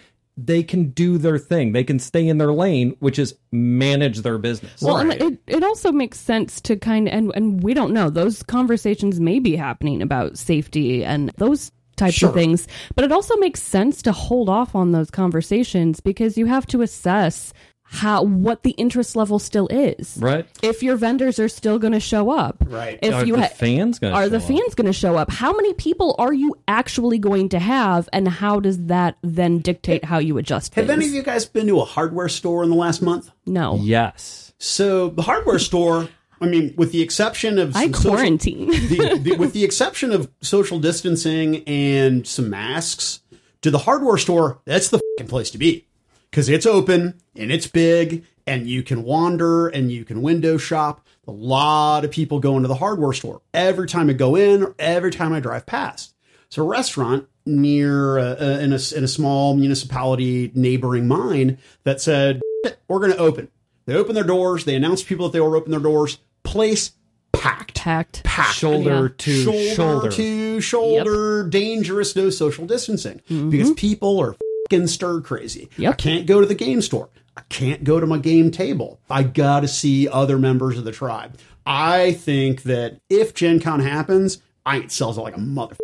[0.41, 1.73] They can do their thing.
[1.73, 4.81] They can stay in their lane, which is manage their business.
[4.81, 5.21] Well, and Right.
[5.21, 9.19] it, it also makes sense to kind of, and, and we don't know, those conversations
[9.19, 12.29] may be happening about safety and those types Sure.
[12.29, 12.67] of things.
[12.95, 16.81] But it also makes sense to hold off on those conversations because you have to
[16.81, 17.51] assess
[17.91, 20.15] how what the interest level still is.
[20.21, 20.45] right?
[20.61, 22.63] If your vendors are still going to show up.
[22.67, 22.99] Right.
[23.01, 25.31] If Are you the ha- fans going are the fans going to show up?
[25.31, 30.05] How many people are you actually going to have, and how does that then dictate
[30.05, 30.97] how you adjust Have things?
[30.97, 33.31] any of you guys been to a hardware store in the last month?
[33.45, 34.53] no, Yes.
[34.59, 36.09] So the hardware store,
[36.41, 38.67] I mean, with the exception of I some social- quarantine.
[38.71, 43.21] the, the, with the exception of social distancing and some masks,
[43.61, 45.85] to the hardware store, that's the fucking place to be
[46.29, 51.05] because it's open and it's big and you can wander and you can window shop.
[51.27, 54.75] A lot of people go into the hardware store every time I go in or
[54.79, 56.15] every time I drive past.
[56.47, 62.01] It's a restaurant near uh, uh, in a in a small municipality neighboring mine that
[62.01, 62.41] said
[62.87, 63.49] we're going to open.
[63.85, 64.65] They opened their doors.
[64.65, 66.17] They announced to people that they were open their doors.
[66.43, 66.91] Place
[67.33, 68.23] packed packed.
[68.23, 68.55] packed.
[68.55, 69.07] Shoulder Yeah.
[69.17, 70.11] to shoulder, shoulder.
[70.11, 74.35] to shoulder, dangerous, no social distancing because people are
[74.69, 75.69] fucking stir crazy.
[75.77, 75.93] Yep.
[75.93, 77.09] I can't go to the game store.
[77.35, 78.99] I can't go to my game table.
[79.09, 81.37] I got to see other members of the tribe.
[81.65, 85.75] I think that if Gen Con happens, I it sells out like a mother.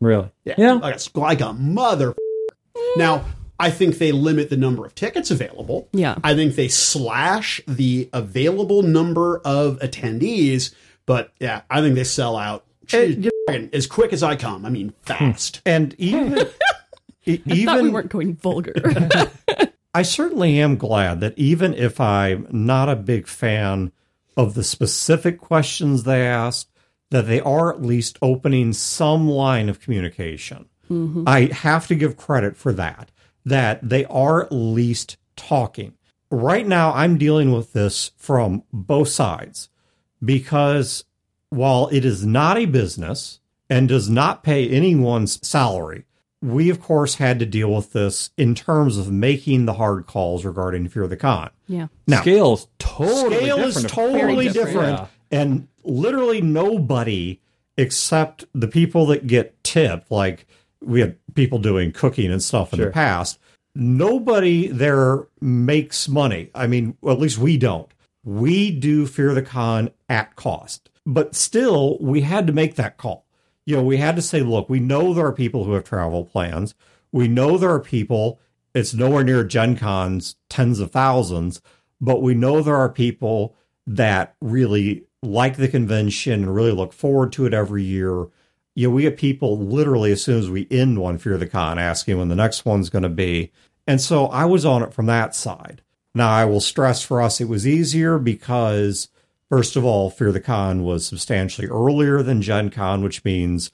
[0.00, 0.30] Really?
[0.44, 2.14] Yeah, like a, like a mother.
[2.96, 3.24] Now,
[3.58, 5.88] I think they limit the number of tickets available.
[5.92, 6.16] Yeah.
[6.22, 10.74] I think they slash the available number of attendees.
[11.06, 14.64] But yeah, I think they sell out as quick as I come.
[14.64, 14.94] I mean, hmm.
[15.04, 15.62] fast.
[15.64, 16.48] And even.
[17.26, 18.74] I thought we even weren't going vulgar.
[19.94, 23.92] I certainly am glad that even if I'm not a big fan
[24.36, 26.68] of the specific questions they asked,
[27.10, 30.68] that they are at least opening some line of communication.
[30.90, 31.24] Mm-hmm.
[31.26, 33.12] I have to give credit for that,
[33.44, 35.94] that they are at least talking.
[36.30, 39.68] Right now, I'm dealing with this from both sides
[40.24, 41.04] because
[41.50, 43.38] while it is not a business
[43.70, 46.04] and does not pay anyone's salary,
[46.44, 50.44] we, of course, had to deal with this in terms of making the hard calls
[50.44, 51.50] regarding Fear the Con.
[51.66, 51.86] Yeah.
[52.06, 53.90] Now, Scale is totally scale is different.
[53.94, 54.66] totally different.
[54.72, 54.98] different.
[54.98, 55.06] Yeah.
[55.40, 57.40] And literally nobody
[57.76, 60.46] except the people that get tipped, like
[60.80, 62.86] we had people doing cooking and stuff in Sure.
[62.86, 63.38] the past,
[63.74, 66.50] nobody there makes money.
[66.54, 67.90] I mean, well, at least we don't.
[68.22, 70.90] We do Fear the Con at cost.
[71.06, 73.24] But still, we had to make that call.
[73.66, 76.24] You know, we had to say, look, we know there are people who have travel
[76.24, 76.74] plans.
[77.12, 78.40] We know there are people,
[78.74, 81.62] it's nowhere near Gen Con's tens of thousands,
[82.00, 87.32] but we know there are people that really like the convention and really look forward
[87.32, 88.26] to it every year.
[88.74, 91.78] You know, we have people literally as soon as we end one Fear the Con
[91.78, 93.52] asking when the next one's going to be.
[93.86, 95.82] And so I was on it from that side.
[96.14, 99.08] Now, I will stress for us it was easier because,
[99.50, 103.70] first of all, Fear the Con was substantially earlier than Gen Con, which means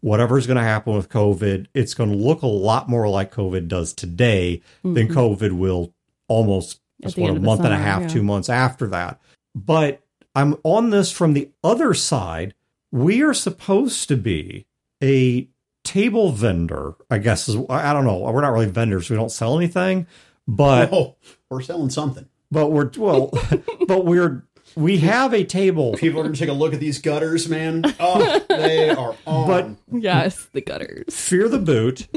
[0.00, 3.68] whatever's going to happen with COVID, it's going to look a lot more like COVID
[3.68, 5.94] does today than COVID will
[6.28, 7.08] almost Mm-hmm.
[7.08, 8.08] Just what, a of the month and a half, yeah.
[8.08, 9.20] two months after that.
[9.54, 10.02] But
[10.34, 12.54] I'm on this from the other side.
[12.90, 14.66] We are supposed to be
[15.02, 15.48] a
[15.84, 17.48] table vendor, I guess.
[17.48, 18.18] Is, I don't know.
[18.18, 19.10] We're not really vendors.
[19.10, 20.06] We don't sell anything,
[20.46, 21.16] but Oh,
[21.50, 22.28] we're selling something.
[22.50, 23.30] but we're well,
[23.86, 24.44] but we're
[24.76, 25.92] we have a table.
[25.94, 27.84] People are going to take a look at these gutters, man.
[28.00, 29.46] Oh, they are on.
[29.46, 31.14] But Yes, the gutters.
[31.14, 32.08] Fear the Boot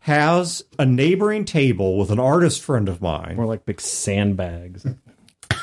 [0.00, 4.86] has a neighboring table with an artist friend of mine More like big sandbags.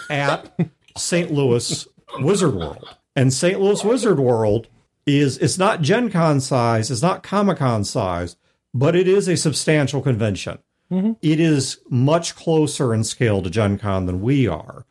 [0.10, 0.55] at
[0.95, 1.31] St.
[1.31, 1.88] Louis
[2.19, 2.95] Wizard World.
[3.15, 3.60] And St.
[3.60, 4.67] Louis Wizard World
[5.05, 8.36] is it's not Gen Con size, it's not Comic Con size,
[8.73, 10.60] but it is a substantial convention.
[10.91, 11.13] Mm-hmm.
[11.21, 14.86] It is much closer in scale to Gen Con than we are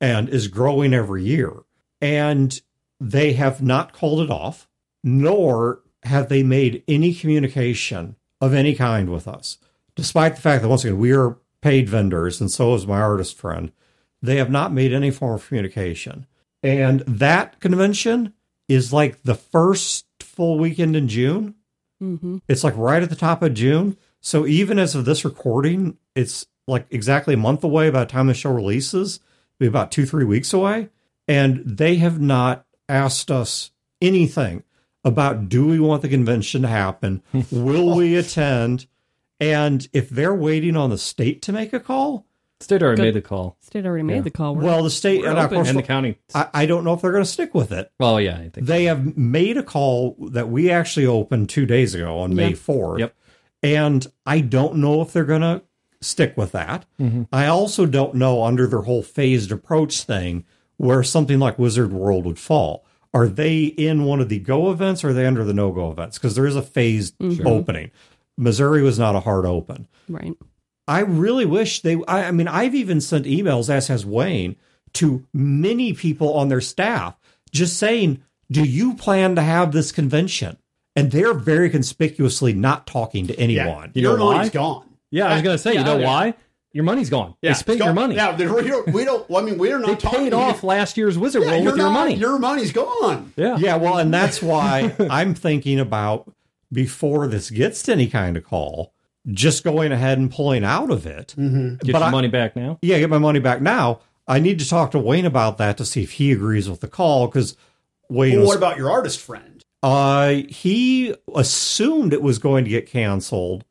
[0.00, 1.52] and is growing every year.
[2.00, 2.60] And
[3.00, 4.68] they have not called it off,
[5.02, 9.58] nor have they made any communication of any kind with us.
[9.96, 13.36] Despite the fact that, once again, we are paid vendors, and so is my artist
[13.36, 13.72] friend,
[14.22, 16.26] they have not made any form of communication.
[16.62, 18.32] And that convention
[18.68, 21.54] is like the first full weekend in June.
[22.00, 23.96] hmm It's like right at the top of June.
[24.20, 28.26] So even as of this recording, it's like exactly a month away by the time
[28.26, 29.20] the show releases,
[29.66, 30.88] about two, three weeks away.
[31.26, 34.62] And they have not asked us anything
[35.04, 37.22] about do we want the convention to happen?
[37.50, 38.86] Will we attend?
[39.40, 42.24] And if they're waiting on the state to make a call,
[42.60, 43.02] State already Good.
[43.04, 43.56] made the call.
[43.60, 44.20] State already made Yeah.
[44.22, 44.56] the call.
[44.56, 46.18] We're- well, the state, We're and of course, And the county.
[46.34, 47.92] I, I don't know if they're going to stick with it.
[48.00, 48.66] Well, yeah, I think.
[48.66, 52.98] They have made a call that we actually opened two days ago on May 4th.
[52.98, 53.14] Yep.
[53.62, 55.62] And I don't know if they're going to
[56.00, 56.84] stick with that.
[57.00, 57.24] Mm-hmm.
[57.32, 60.44] I also don't know under their whole phased approach thing
[60.76, 62.84] where something like Wizard World would fall.
[63.14, 65.90] Are they in one of the go events or are they under the no go
[65.90, 66.18] events?
[66.18, 67.46] Because there is a phased mm-hmm.
[67.46, 67.90] opening.
[68.36, 69.88] Missouri was not a hard open.
[70.08, 70.34] right.
[70.86, 72.02] I really wish they.
[72.08, 74.56] I, I mean, I've even sent emails, as has Wayne,
[74.94, 77.14] to many people on their staff,
[77.52, 80.56] just saying, "Do you plan to have this convention?"
[80.96, 83.90] And they're very conspicuously not talking to anyone.
[83.92, 84.36] You your know why?
[84.36, 84.87] money's gone.
[85.10, 86.06] Yeah, I was going to say, Yeah, you know yeah.
[86.06, 86.34] why?
[86.72, 87.34] Your money's gone.
[87.40, 88.14] Yeah, they it's spent your money.
[88.14, 88.92] Yeah, we don't.
[88.92, 91.72] We don't I mean, we're not They paid off last year's Wizard Yeah, World you're
[91.72, 92.14] with your money.
[92.14, 93.32] Your money's gone.
[93.36, 93.56] yeah.
[93.56, 96.30] Yeah, well, and that's why I'm thinking about
[96.70, 98.92] before this gets to any kind of call,
[99.26, 101.34] just going ahead and pulling out of it.
[101.38, 102.78] Get But your I- money back now.
[102.82, 104.00] Yeah, get my money back now.
[104.26, 106.88] I need to talk to Wayne about that to see if he agrees with the
[106.88, 107.56] call because
[108.10, 109.64] Wayne Well, was what about your artist friend?
[109.82, 113.64] Uh, he assumed it was going to get canceled,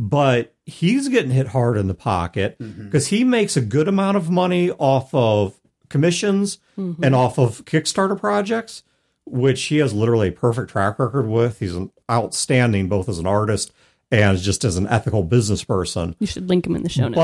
[0.00, 2.86] but he's getting hit hard in the pocket mm-hmm.
[2.86, 5.60] because he makes a good amount of money off of
[5.90, 7.04] commissions mm-hmm.
[7.04, 8.82] and off of Kickstarter projects,
[9.26, 11.58] which he has literally a perfect track record with.
[11.58, 13.72] He's an outstanding both as an artist
[14.10, 16.16] and just as an ethical business person.
[16.18, 17.16] You should link him in the show notes.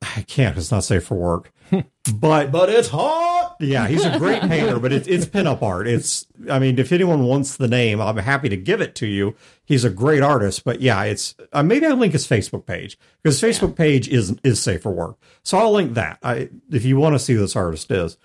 [0.00, 0.56] But I can't.
[0.56, 1.52] it's not safe for work.
[2.14, 3.35] but But it's hot.
[3.60, 5.86] Yeah, he's a great painter, but it's it's pinup art.
[5.86, 9.34] It's I mean, if anyone wants the name, I'm happy to give it to you.
[9.64, 13.40] He's a great artist, but yeah, it's uh, maybe I'll link his Facebook page because
[13.40, 15.16] his Facebook page is is safe for work.
[15.42, 16.18] So I'll link that.
[16.22, 18.16] I if you want to see who this artist is,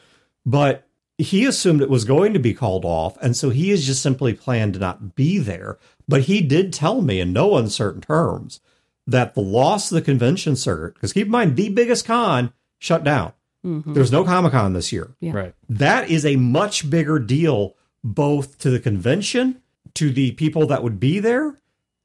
[0.46, 4.02] but he assumed it was going to be called off, and so he has just
[4.02, 5.78] simply planned to not be there.
[6.08, 8.60] But he did tell me in no uncertain terms
[9.08, 13.04] that the loss of the convention circuit, because keep in mind the biggest con shut
[13.04, 13.34] down.
[13.64, 15.34] There's no Comic Con this year Yeah.
[15.34, 15.54] Right.
[15.70, 19.62] that is a much bigger deal both to the convention,
[19.94, 21.60] to the people that would be there,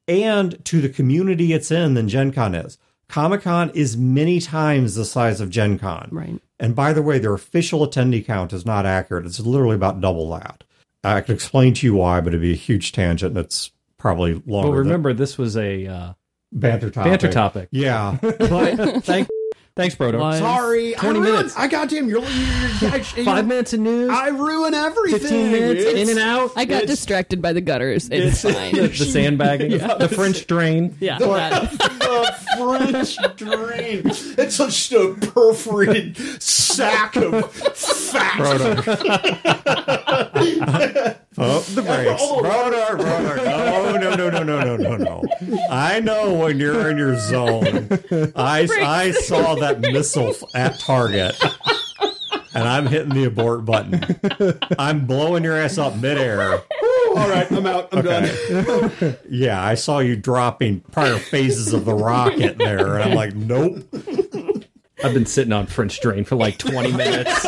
[0.06, 2.78] and to the community it's in than Gen Con is.
[3.08, 6.08] Comic Con is many times the size of Gen Con.
[6.12, 6.40] right.
[6.58, 9.26] And by the way, their official attendee count is not accurate.
[9.26, 10.64] It's literally about double that.
[11.04, 14.32] I could explain to you why, but it'd be a huge tangent and it's probably
[14.46, 14.46] longer.
[14.46, 16.12] Well, than- remember this was a uh,
[16.52, 17.10] banter topic.
[17.12, 17.68] banter topic.
[17.72, 19.28] Yeah, but Thank,
[19.76, 20.18] thanks, Brodo.
[20.18, 20.38] Why?
[20.38, 21.56] Sorry, 20 I ruined, minutes.
[21.56, 24.10] I goddamn you're, you're, you're, I, Five minutes of news.
[24.10, 25.20] I ruin everything.
[25.20, 26.50] 15 minutes It's- in and out.
[26.56, 28.08] I got distracted by the gutters.
[28.10, 28.74] It's, fine.
[28.74, 30.96] the, the sandbagging, the French drain.
[31.00, 31.18] yeah.
[31.18, 34.02] that- the French drain.
[34.04, 38.36] It's just a perforated sack of fat.
[41.38, 42.40] oh, the oh, brakes.
[42.40, 43.36] Brother, brother.
[43.44, 45.24] No, no, no, no, no, no, no, no.
[45.70, 47.88] I know when you're in your zone.
[48.34, 51.36] I, I saw that missile at target.
[52.54, 54.02] And I'm hitting the abort button.
[54.78, 56.62] I'm blowing your ass up midair.
[57.16, 57.88] All right, I'm out.
[57.92, 59.16] I'm done.
[59.28, 63.84] Yeah, I saw you dropping prior phases of the rocket there, and I'm like, nope.
[65.04, 67.46] I've been sitting on French drain for like 20 minutes.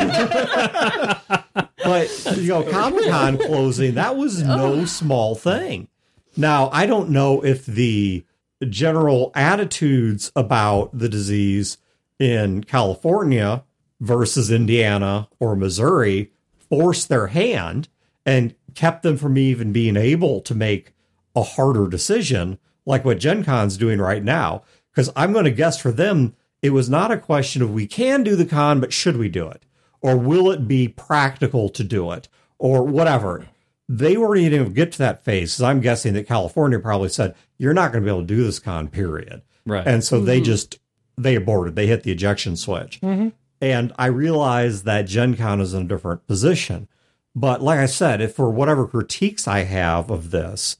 [1.82, 5.88] But you know, Comic Con closing that was no small thing.
[6.36, 8.24] Now I don't know if the
[8.68, 11.78] general attitudes about the disease
[12.18, 13.64] in California
[14.00, 16.32] versus Indiana or Missouri
[16.68, 17.88] forced their hand
[18.26, 20.92] and kept them from even being able to make
[21.34, 24.62] a harder decision like what Gen Con's doing right now.
[24.90, 28.22] Because I'm going to guess for them, it was not a question of we can
[28.22, 29.62] do the con, but should we do it?
[30.00, 32.28] Or will it be practical to do it?
[32.58, 33.46] Or whatever.
[33.88, 35.56] They weren't even able to get to that phase.
[35.56, 38.44] 'cause I'm guessing that California probably said, you're not going to be able to do
[38.44, 39.42] this con, period.
[39.66, 39.86] Right.
[39.86, 40.44] And so they mm-hmm.
[40.44, 40.78] just,
[41.16, 41.74] they aborted.
[41.74, 43.00] They hit the ejection switch.
[43.00, 43.28] Mm-hmm.
[43.60, 46.88] And I realize that Gen Con is in a different position.
[47.34, 50.76] But like I said, if for whatever critiques I have of this,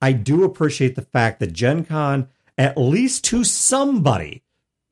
[0.00, 4.42] I do appreciate the fact that Gen Con, at least to somebody,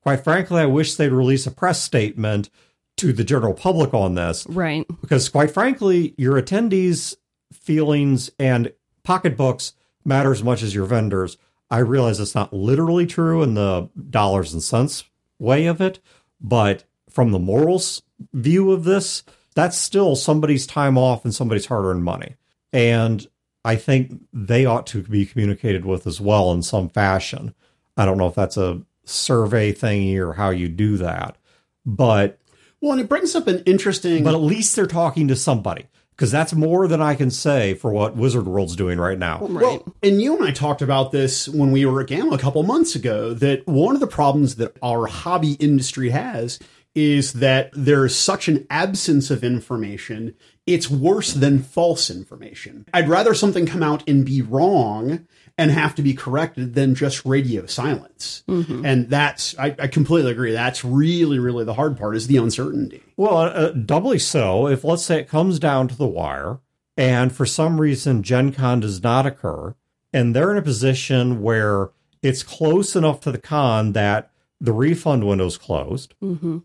[0.01, 2.49] quite frankly, I wish they'd release a press statement
[2.97, 4.85] to the general public on this right.
[5.01, 7.15] because quite frankly, your attendees'
[7.51, 8.71] feelings and
[9.03, 9.73] pocketbooks
[10.03, 11.37] matter as much as your vendors.
[11.69, 15.03] I realize it's not literally true in the dollars and cents
[15.39, 15.99] way of it,
[16.39, 18.01] but from the morals
[18.33, 19.23] view of this,
[19.55, 22.35] that's still somebody's time off and somebody's hard earned money.
[22.71, 23.25] And
[23.63, 27.55] I think they ought to be communicated with as well in some fashion.
[27.97, 31.37] I don't know if that's a survey thingy or how you do that,
[31.85, 32.39] but
[32.85, 34.23] Well, and it brings up an interesting.
[34.23, 37.91] but at least they're talking to somebody because that's more than I can say for
[37.91, 39.39] what Wizard World's doing right now.
[39.39, 39.63] Right.
[39.63, 42.61] Well, and you and I talked about this when we were at GAMA a couple
[42.61, 46.59] months ago that one of the problems that our hobby industry has
[46.93, 50.35] is that there is such an absence of information.
[50.67, 52.85] It's worse than false information.
[52.93, 55.25] I'd rather something come out and be wrong
[55.57, 58.43] and have to be corrected than just radio silence.
[58.47, 58.85] Mm-hmm.
[58.85, 60.51] And that's, I, I completely agree.
[60.51, 63.01] That's really, really the hard part is the uncertainty.
[63.15, 66.59] Well, uh, uh, doubly so if let's say it comes down to the wire
[66.97, 69.75] and for some reason Gen Con does not occur
[70.11, 71.89] and they're in a position where
[72.21, 74.31] it's close enough to the con that
[74.61, 76.15] the refund window's closed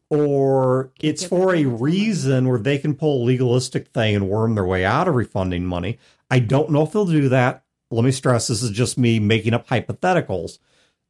[0.09, 4.65] or it's for a reason where they can pull a legalistic thing and worm their
[4.65, 5.99] way out of refunding money.
[6.31, 7.65] I don't know if they'll do that.
[7.91, 10.59] Let me stress this is just me making up hypotheticals.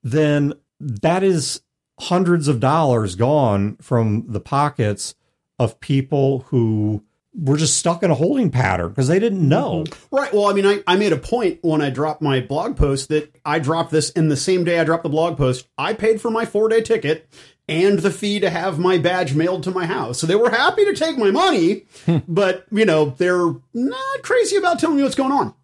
[0.03, 1.61] Then that is
[1.99, 5.15] hundreds of dollars gone from the pockets
[5.59, 7.05] of people who
[7.35, 9.85] were just stuck in a holding pattern because they didn't know.
[9.85, 10.17] Mm-hmm.
[10.17, 10.33] Right.
[10.33, 13.35] Well, I mean, I, I made a point when I dropped my blog post that
[13.45, 15.69] I dropped this in the same day I dropped the blog post.
[15.79, 17.29] I paid for my four day ticket
[17.69, 20.19] and the fee to have my badge mailed to my house.
[20.19, 22.19] So they were happy to take my money, hmm.
[22.27, 25.55] but, you know, they're not crazy about telling me what's going on.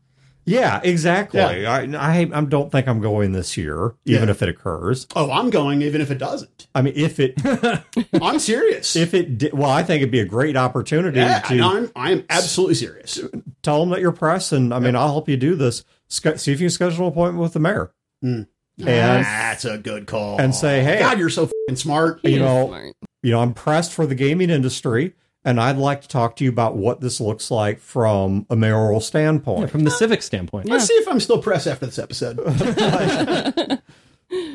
[0.49, 1.40] Yeah, exactly.
[1.40, 1.70] Yeah.
[1.70, 1.80] I,
[2.20, 4.30] I I don't think I'm going this year, even Yeah.
[4.30, 5.07] if it occurs.
[5.16, 6.68] Oh, I'm going even if it doesn't.
[6.74, 7.34] I mean, if it
[8.22, 8.94] I'm serious.
[8.97, 12.12] if it di- well, I think it'd be a great opportunity yeah, to I'm, I
[12.12, 13.20] am absolutely serious.
[13.62, 15.84] tell them that you're press, and I mean, I'll help you do this.
[16.09, 17.92] Sch- see if you can schedule an appointment with the mayor,
[18.24, 18.47] mm.
[18.78, 20.40] and ah, That's a good call.
[20.40, 22.20] and say, hey, God, you're so fing smart.
[22.22, 22.94] you know, Smart.
[23.24, 25.14] you know, I'm pressed for the gaming industry,
[25.47, 29.01] and I'd like to talk to you about what this looks like from a mayoral
[29.01, 29.70] standpoint.
[29.70, 30.68] From the civic standpoint.
[30.68, 32.36] Let's see if I'm still pressed after this episode.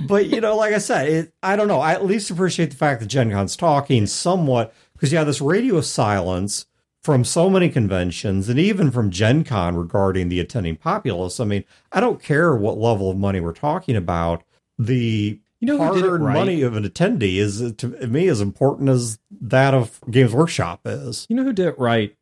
[0.08, 1.80] but you know, like I said, it, I don't know.
[1.80, 5.80] I at least appreciate the fact that Gen Con's talking somewhat because yeah, this radio
[5.80, 6.66] silence
[7.02, 11.40] from so many conventions and even from Gen Con regarding the attending populace.
[11.40, 11.64] I mean,
[11.94, 14.44] I don't care what level of money we're talking about.
[14.78, 16.34] The You know who did hard-earned right?
[16.34, 21.26] money of an attendee is to me as important as that of Games Workshop is.
[21.30, 22.16] You know who did it right?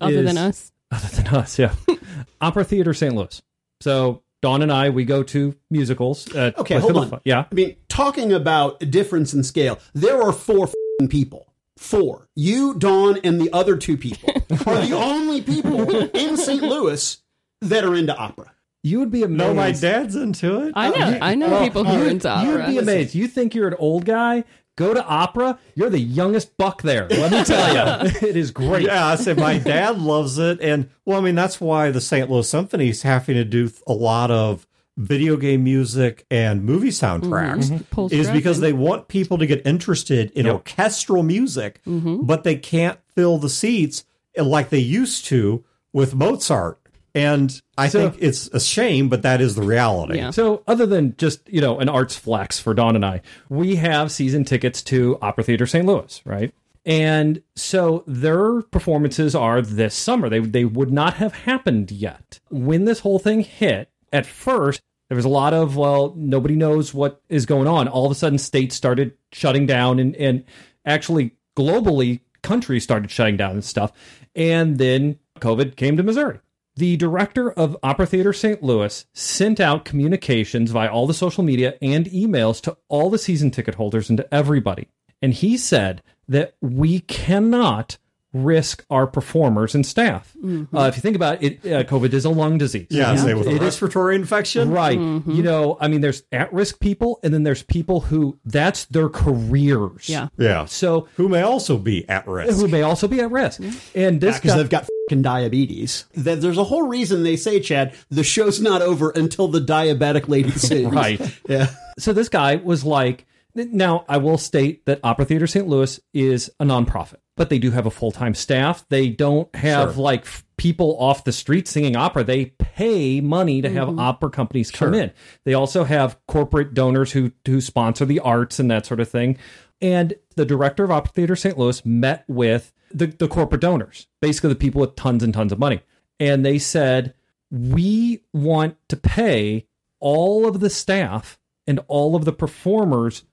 [0.00, 0.72] Other is- than us.
[0.92, 1.74] Other than us, yeah.
[2.40, 3.14] Opera Theater St.
[3.14, 3.42] Louis.
[3.80, 6.32] So Dawn and I, we go to musicals.
[6.36, 7.10] At Okay, hold on.
[7.10, 7.46] Fun- Yeah.
[7.50, 11.52] I mean, talking about difference in scale, there are four fing people.
[11.76, 12.28] Four.
[12.36, 14.30] You, Dawn, and the other two people
[14.66, 16.62] are the only people in St.
[16.62, 17.18] Louis
[17.60, 18.52] that are into opera.
[18.84, 19.38] You would be amazed.
[19.38, 20.74] No, my dad's into it.
[20.76, 21.18] I know.
[21.22, 22.46] I know oh, people who are into opera.
[22.46, 23.14] You would be amazed.
[23.14, 24.44] You think you're an old guy?
[24.76, 25.58] Go to opera.
[25.74, 27.08] You're the youngest buck there.
[27.08, 28.84] Let me tell you, it is great.
[28.84, 32.30] Yeah, I said my dad loves it, and well, I mean that's why the St.
[32.30, 34.66] Louis Symphony is having to do a lot of
[34.98, 40.30] video game music and movie soundtracks Pulse is because they want people to get interested
[40.32, 42.26] in orchestral music, mm-hmm.
[42.26, 44.04] but they can't fill the seats
[44.36, 46.78] like they used to with Mozart.
[47.14, 50.16] And I So- think it's a shame, but that is the reality.
[50.16, 50.30] Yeah.
[50.30, 54.10] So, other than just you know an arts flex for Dawn and I, we have
[54.10, 55.86] season tickets to Opera Theater St.
[55.86, 56.52] Louis, right?
[56.86, 60.28] And so their performances are this summer.
[60.28, 63.88] They they would not have happened yet when this whole thing hit.
[64.12, 67.88] At first, there was a lot of well, nobody knows what is going on.
[67.88, 70.44] All of a sudden, states started shutting down, and and
[70.84, 73.92] actually globally, countries started shutting down and stuff.
[74.34, 76.38] And then COVID came to Missouri.
[76.76, 78.60] The director of Opera Theater St.
[78.60, 83.52] Louis sent out communications via all the social media and emails to all the season
[83.52, 84.88] ticket holders and to everybody.
[85.22, 87.98] And he said that we cannot
[88.34, 90.36] risk our performers and staff.
[90.44, 92.88] Uh, if you think about it, uh, COVID is a lung disease.
[92.90, 94.70] Yeah, say with a respiratory infection.
[94.70, 94.98] Right.
[94.98, 99.08] You know, I mean, there's at risk people, and then there's people who that's their
[99.08, 100.08] careers.
[100.08, 100.28] Yeah.
[100.36, 100.64] Yeah.
[100.66, 102.58] So Who may also be at risk.
[102.60, 103.60] who may also be at risk.
[103.94, 106.04] And this because guy, they've got fing diabetes.
[106.14, 110.28] There- There's a whole reason they say, Chad, the show's not over until the diabetic
[110.28, 110.92] lady sings.
[110.92, 111.20] Right.
[111.48, 111.68] Yeah.
[111.98, 115.66] so this guy was like, now I will state that Opera Theater St.
[115.66, 118.84] Louis is a nonprofit, but they do have a full time staff.
[118.88, 122.24] They don't have like f- people off the street singing opera.
[122.24, 123.98] They pay money to have mm-hmm.
[123.98, 125.12] opera companies come in.
[125.44, 129.38] They also have corporate donors who who sponsor the arts and that sort of thing.
[129.80, 131.58] And the director of Opera Theater St.
[131.58, 135.58] Louis met with the, the corporate donors, basically the people with tons and tons of
[135.58, 135.80] money.
[136.20, 137.14] And they said,
[137.50, 139.66] we want to pay
[140.00, 143.24] all of the staff and all of the performers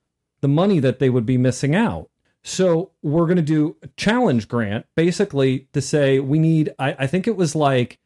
[0.42, 2.10] the money that they would be missing out.
[2.44, 6.74] So we're going to do a challenge grant, basically to say we need.
[6.80, 8.00] I, I think it was like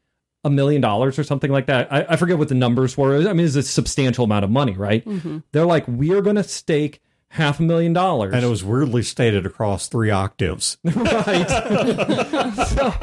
[0.44, 1.92] a million dollars or something like that.
[1.92, 3.16] I, I forget what the numbers were.
[3.28, 5.06] I mean, it's a substantial amount of money, right?
[5.06, 5.40] Mm-hmm.
[5.52, 8.34] They're like, we are going to stake half a million dollars.
[8.34, 10.78] and it was weirdly stated across three octaves.
[10.84, 11.50] right.
[12.68, 12.94] so,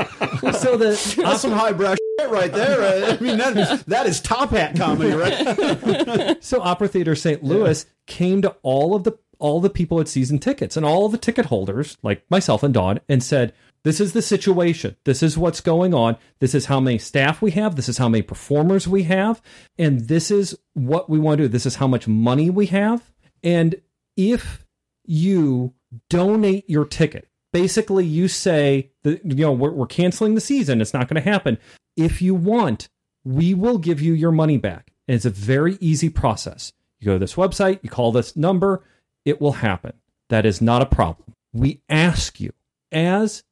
[0.53, 2.83] so the That's some highbrow shit right there.
[2.83, 6.39] Uh, I mean, that is, that is top hat comedy, right?
[6.43, 7.43] So Opera Theater St.
[7.43, 11.19] Louis came to all of the all the people at season tickets and all the
[11.19, 13.53] ticket holders, like myself and Dawn, and said,
[13.85, 14.97] "This is the situation.
[15.05, 16.17] This is what's going on.
[16.41, 17.77] This is how many staff we have.
[17.77, 19.43] This is how many performers we have,
[19.79, 21.49] and this is what we want to do.
[21.49, 23.13] This is how much money we have.
[23.43, 23.81] And
[24.17, 24.65] if
[25.05, 25.75] you
[26.09, 30.81] donate your ticket, basically you say that you know we're, we're canceling the season.
[30.81, 31.59] It's not going to happen.
[31.97, 32.89] If you want,
[33.25, 34.93] we will give you your money back.
[35.07, 36.73] And it's a very easy process.
[36.99, 38.85] You go to this website, you call this number,
[39.25, 39.93] it will happen.
[40.29, 41.35] That is not a problem.
[41.53, 42.53] We ask you,
[42.91, 43.45] as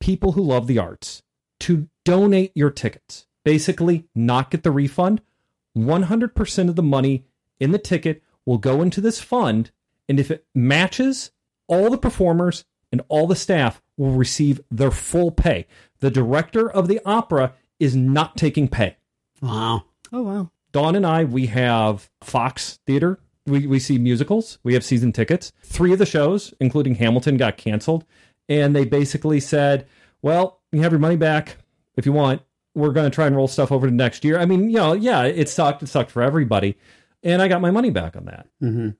[0.00, 1.22] people who love the arts,
[1.60, 3.26] to donate your tickets.
[3.44, 5.20] Basically, not get the refund.
[5.76, 7.24] 100% of the money
[7.58, 9.70] in the ticket will go into this fund.
[10.08, 11.32] And if it matches,
[11.66, 15.66] all the performers and all the staff will receive their full pay.
[16.00, 18.96] The director of the opera is not taking pay.
[19.40, 19.84] Wow.
[20.12, 20.50] Oh wow.
[20.72, 23.20] Dawn and I, we have Fox Theater.
[23.46, 24.58] We, we see musicals.
[24.62, 25.52] We have season tickets.
[25.62, 28.04] Three of the shows, including Hamilton, got canceled.
[28.48, 29.86] And they basically said,
[30.20, 31.56] well, you have your money back
[31.96, 32.42] if you want.
[32.74, 34.38] We're going to try and roll stuff over to next year.
[34.38, 35.82] I mean, you know, yeah, it sucked.
[35.82, 36.76] It sucked for everybody.
[37.22, 38.46] And I got my money back on that.
[38.62, 38.90] Mm-hmm.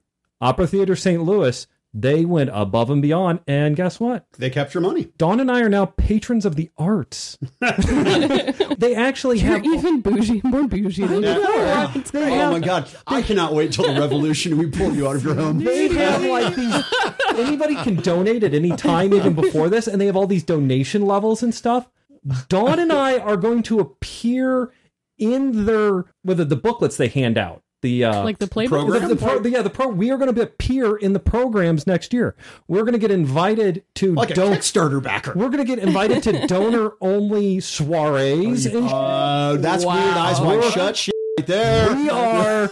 [0.41, 1.21] Opera Theater St.
[1.23, 3.39] Louis, they went above and beyond.
[3.47, 4.25] And guess what?
[4.37, 5.11] They kept your money.
[5.17, 7.37] Dawn and I are now patrons of the arts.
[7.59, 11.91] they actually You're have even bougie, more bougie than before.
[11.95, 12.31] It's great.
[12.31, 12.89] Oh, oh my God.
[13.07, 15.63] I cannot wait till the revolution and we pull you out of your home.
[15.63, 16.83] They have like these.
[17.35, 21.05] Anybody can donate at any time, even before this, and they have all these donation
[21.05, 21.89] levels and stuff.
[22.49, 24.71] Dawn and I are going to appear
[25.17, 27.63] in their whether the booklets they hand out.
[27.81, 28.67] The uh, Like the playbook.
[28.69, 29.01] Program?
[29.07, 29.87] the, the pro, the- yeah, the pro.
[29.87, 32.35] We are going to appear in the programs next year.
[32.67, 35.31] We're going to get invited to Like a don- Kickstarter backer.
[35.33, 38.65] We're going to get invited to donor only soirees.
[38.65, 39.95] and Uh, that's Wow.
[39.95, 40.17] weird.
[40.17, 40.97] Eyes wide shut.
[40.97, 41.95] Shit right there.
[41.95, 42.69] we are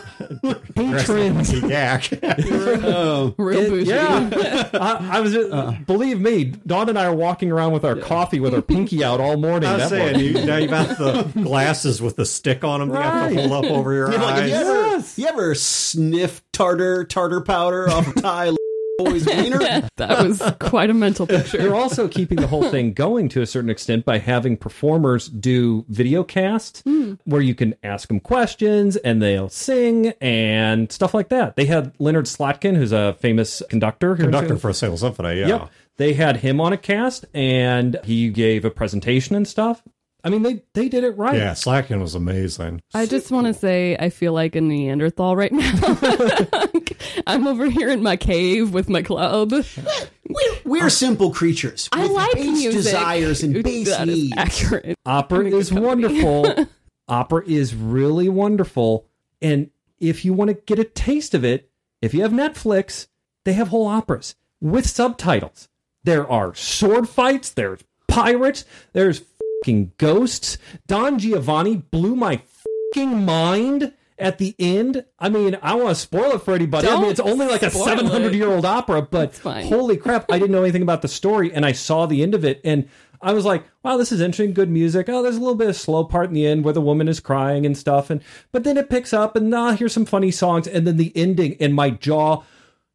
[0.75, 1.53] patrons.
[1.61, 2.09] Yak.
[2.23, 3.33] Oh.
[3.37, 3.89] Real It- bougie.
[3.89, 5.33] yeah, I, I was.
[5.33, 9.03] Just, believe me, Dawn and I are walking around with our coffee with our pinky
[9.03, 9.69] out all morning.
[9.69, 12.89] I was That saying, you, now you've got the glasses with the stick on them.
[12.89, 14.49] You have to hold up over your Yeah, like, have eyes.
[14.49, 15.19] you, ever, Yes.
[15.19, 18.51] you ever sniff tartar tartar powder off a tie?
[18.97, 19.59] Boy's wiener.
[19.97, 21.57] That was quite a mental picture.
[21.57, 25.85] They're also keeping the whole thing going to a certain extent by having performers do
[25.89, 27.13] video cast hmm.
[27.25, 31.55] where you can ask them questions and they'll sing and stuff like that.
[31.55, 34.15] They had Leonard Slatkin, who's a famous conductor.
[34.15, 34.59] here in Conductor Salem.
[34.59, 35.47] for a Salem Symphony, yeah.
[35.47, 35.69] Yep.
[35.97, 39.81] They had him on a cast and he gave a presentation and stuff.
[40.27, 41.37] I mean, they, they did it right.
[41.37, 42.81] Yeah, Slatkin was amazing.
[42.93, 45.97] I just want to say I feel like a Neanderthal right now.
[47.27, 49.53] I'm over here in my cave with my club.
[50.27, 51.87] We're, we're simple creatures.
[51.93, 52.73] I with like base music.
[52.73, 54.33] desires and base That is needs.
[54.35, 54.97] accurate.
[55.05, 56.67] Opera is wonderful.
[57.07, 59.05] Opera is really wonderful.
[59.41, 59.69] And
[59.99, 61.71] if you want to get a taste of it,
[62.01, 63.07] if you have Netflix,
[63.45, 65.69] they have whole operas with subtitles.
[66.03, 69.23] There are sword fights, there's pirates, there's
[69.67, 70.57] fucking ghosts.
[70.87, 72.41] Don Giovanni blew my
[72.93, 75.03] fucking mind at the end.
[75.19, 76.87] I mean, I want to spoil it for anybody.
[76.87, 80.51] I mean, it's only like a 700 year old opera, but holy crap, I didn't
[80.53, 82.87] know anything about the story and I saw the end of it and
[83.21, 85.09] I was like, wow, this is interesting, good music.
[85.09, 87.19] Oh, there's a little bit of slow part in the end where the woman is
[87.19, 88.21] crying and stuff and
[88.53, 91.57] but then it picks up and ah, here's some funny songs and then the ending
[91.59, 92.41] and my jaw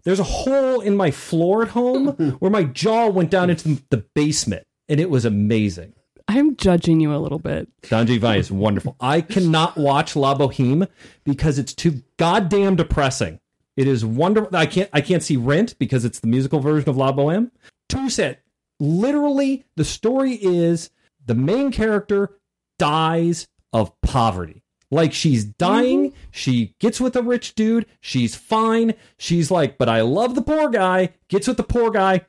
[0.04, 2.06] there's a hole in my floor at home
[2.38, 5.94] where my jaw went down into the basement and it was amazing.
[6.28, 7.68] I'm judging you a little bit.
[7.88, 8.96] Don Giovanni is wonderful.
[9.00, 10.88] I cannot watch La Boheme
[11.24, 13.40] because it's too goddamn depressing.
[13.76, 14.54] It is wonderful.
[14.56, 17.50] I can't I can't see Rent because it's the musical version of La Boheme.
[17.88, 18.38] Toussaint,
[18.78, 20.90] literally, the story is
[21.24, 22.38] the main character
[22.78, 24.62] dies of poverty.
[24.90, 26.18] Like she's dying, mm-hmm.
[26.32, 28.92] she gets with a rich dude, she's fine.
[29.16, 32.26] She's like, but I love the poor guy, gets with the poor guy,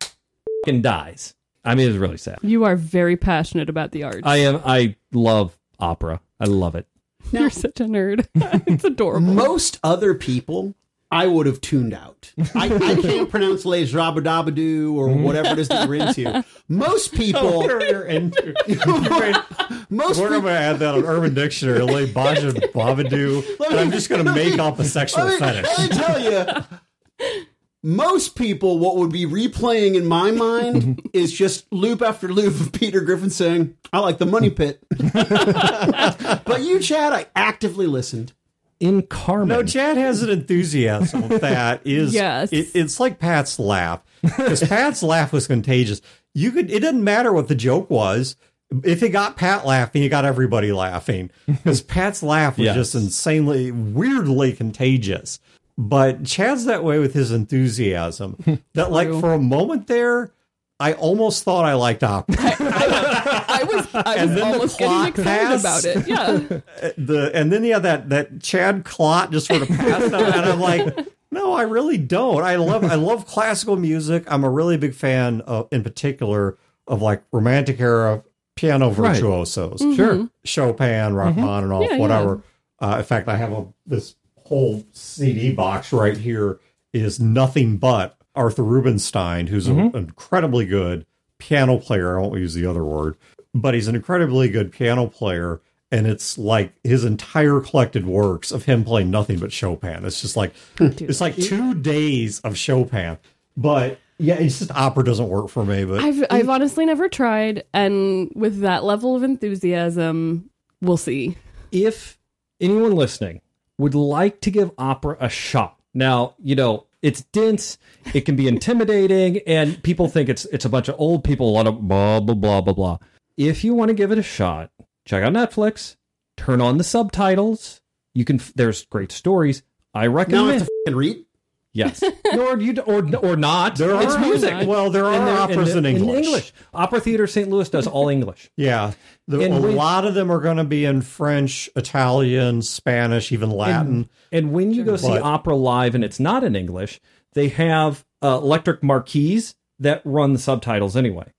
[0.66, 1.36] and dies.
[1.66, 2.40] I mean, it's really sad.
[2.42, 4.22] You are very passionate about the arts.
[4.24, 4.62] I am.
[4.66, 6.20] I love opera.
[6.40, 6.88] I love it.
[7.32, 8.28] You're such a nerd.
[8.68, 9.34] it's adorable.
[9.34, 10.76] Most other people,
[11.10, 12.34] I would have tuned out.
[12.54, 15.24] I, I can't pronounce Les Rabadabadoo or mm-hmm.
[15.24, 16.44] whatever it is that you're into.
[16.68, 18.54] Most oh, people, You're, you're into.
[19.90, 21.80] most We're people, going to add that on Urban Dictionary.
[21.80, 25.78] Lay Baja Bavadu, and I'm just going to make up a sexual let me, fetish.
[25.78, 27.46] let me tell you,
[27.86, 32.72] most people, what would be replaying in my mind is just loop after loop of
[32.72, 34.82] Peter Griffin saying, I like the money pit.
[34.98, 38.34] but you, Chad, I actively listened.
[38.80, 42.14] In Carmen, No, Chad has an enthusiasm that is.
[42.14, 42.52] Yes.
[42.52, 46.02] it, it's like Pat's laugh because Pat's laugh was contagious.
[46.34, 46.70] You could.
[46.70, 48.36] It didn't matter what the joke was.
[48.84, 52.76] If it got Pat laughing, you got everybody laughing because Pat's laugh was Yes.
[52.76, 55.40] just insanely, weirdly contagious.
[55.78, 58.38] But Chad's that way with his enthusiasm
[58.74, 60.32] that, like, for a moment there,
[60.80, 62.36] I almost thought I liked opera.
[62.40, 65.24] I was, I And was then the almost getting excited
[65.62, 65.86] passed.
[65.86, 66.08] about it.
[66.08, 66.92] Yeah.
[66.98, 70.60] the and then yeah that that Chad Clot just sort of passed out, and I'm
[70.60, 72.44] like, no, I really don't.
[72.44, 74.26] I love I love classical music.
[74.28, 76.58] I'm a really big fan of, in particular,
[76.88, 78.24] of like romantic era
[78.56, 79.14] piano Right.
[79.16, 80.30] virtuosos, sure.
[80.44, 81.98] Chopin, Rachmaninoff, Yeah, yeah.
[81.98, 82.42] whatever.
[82.80, 84.16] Uh, in fact, I have a this
[84.46, 86.60] whole CD box right here
[86.94, 89.98] is nothing but Arthur Rubinstein, who's an mm-hmm.
[89.98, 91.06] incredibly good
[91.38, 92.18] piano player.
[92.18, 93.18] I won't use the other word,
[93.54, 95.62] but he's an incredibly good piano player.
[95.92, 100.06] And it's like his entire collected works of him playing nothing but Chopin.
[100.06, 103.20] It's just like it's like two days of Chopin.
[103.56, 105.86] But yeah, it's just opera doesn't work for me.
[105.86, 107.64] But I've, I've honestly never tried.
[107.74, 110.50] And with that level of enthusiasm,
[110.82, 111.38] we'll see.
[111.72, 112.18] if
[112.60, 113.42] anyone listening
[113.78, 117.78] would like to give opera a shot, now you know it's dense,
[118.14, 121.52] it can be intimidating, and people think it's it's a bunch of old people, a
[121.52, 122.98] lot of blah blah blah blah blah.
[123.38, 124.72] If you want to give it a shot,
[125.06, 125.96] check out Netflix,
[126.38, 127.82] turn on the subtitles.
[128.14, 128.40] You can.
[128.56, 129.64] There's great stories.
[129.94, 130.48] I recommend.
[130.48, 131.26] Now I have to read.
[131.74, 132.04] Yes,
[132.38, 133.78] or you or or not.
[133.78, 134.68] there it's are music.
[134.68, 136.54] Well, there are And they're- operas and in, they're- English.
[136.74, 137.50] Opera Theater St.
[137.50, 138.52] Louis does all English.
[138.58, 138.92] Yeah,
[139.28, 143.50] the, a when- lot of them are going to be in French, Italian, Spanish, even
[143.50, 144.10] Latin.
[144.32, 147.02] And when you go see But- opera live and it's not in English,
[147.34, 151.34] they have uh, electric marquees that run the subtitles anyway.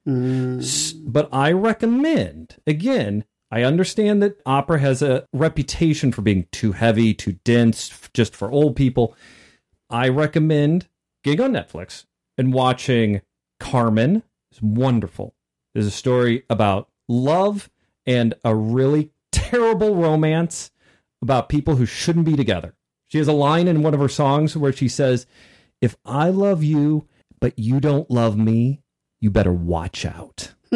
[0.59, 6.73] S- But I recommend, again, I understand that opera has a reputation for being too
[6.73, 9.17] heavy, too dense, f- just for old people.
[9.95, 10.89] I recommend
[11.23, 12.05] getting on Netflix
[12.37, 13.21] and watching
[13.61, 14.25] Carmen.
[14.51, 15.35] It's wonderful.
[15.73, 17.71] There's a story about love
[18.05, 20.73] and a really terrible romance
[21.23, 22.75] about people who shouldn't be together.
[23.07, 25.27] She has a line in one of her songs where she says,
[25.81, 27.07] If I love you,
[27.41, 28.81] but you don't love me,
[29.21, 30.53] you better watch out.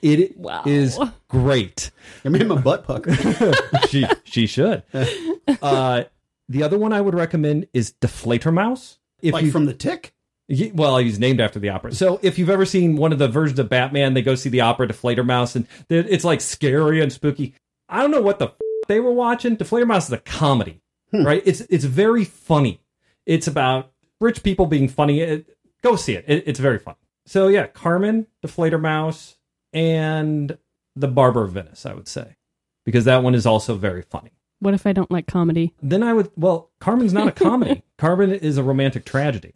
[0.00, 0.62] it Wow.
[0.64, 1.90] is great.
[2.24, 3.14] I made my butt pucker.
[3.88, 4.82] she she should.
[5.62, 6.04] Uh,
[6.50, 8.98] the other one I would recommend is Die Fledermaus.
[9.22, 10.12] If like you from the tick.
[10.48, 11.94] He- well, he's named after the opera.
[11.94, 14.62] So if you've ever seen one of the versions of Batman, they go see the
[14.62, 17.54] opera Die Fledermaus, and it's like scary and spooky.
[17.88, 18.54] I don't know what the f-
[18.88, 19.54] they were watching.
[19.54, 20.82] Die Fledermaus is a comedy,
[21.12, 21.24] hmm.
[21.24, 21.42] right?
[21.46, 22.80] It's it's very funny.
[23.26, 25.20] It's about rich people being funny.
[25.20, 26.24] It, go see it.
[26.26, 26.44] it.
[26.48, 26.96] It's very fun.
[27.26, 29.36] So yeah, Carmen, Die Fledermaus,
[29.72, 30.58] and
[30.96, 31.86] the Barber of Venice.
[31.86, 32.34] I would say
[32.84, 34.32] because that one is also very funny.
[34.60, 35.74] What if I don't like comedy?
[35.82, 37.82] Then I would well, Carmen's not a comedy.
[37.98, 39.54] Carmen is a romantic tragedy,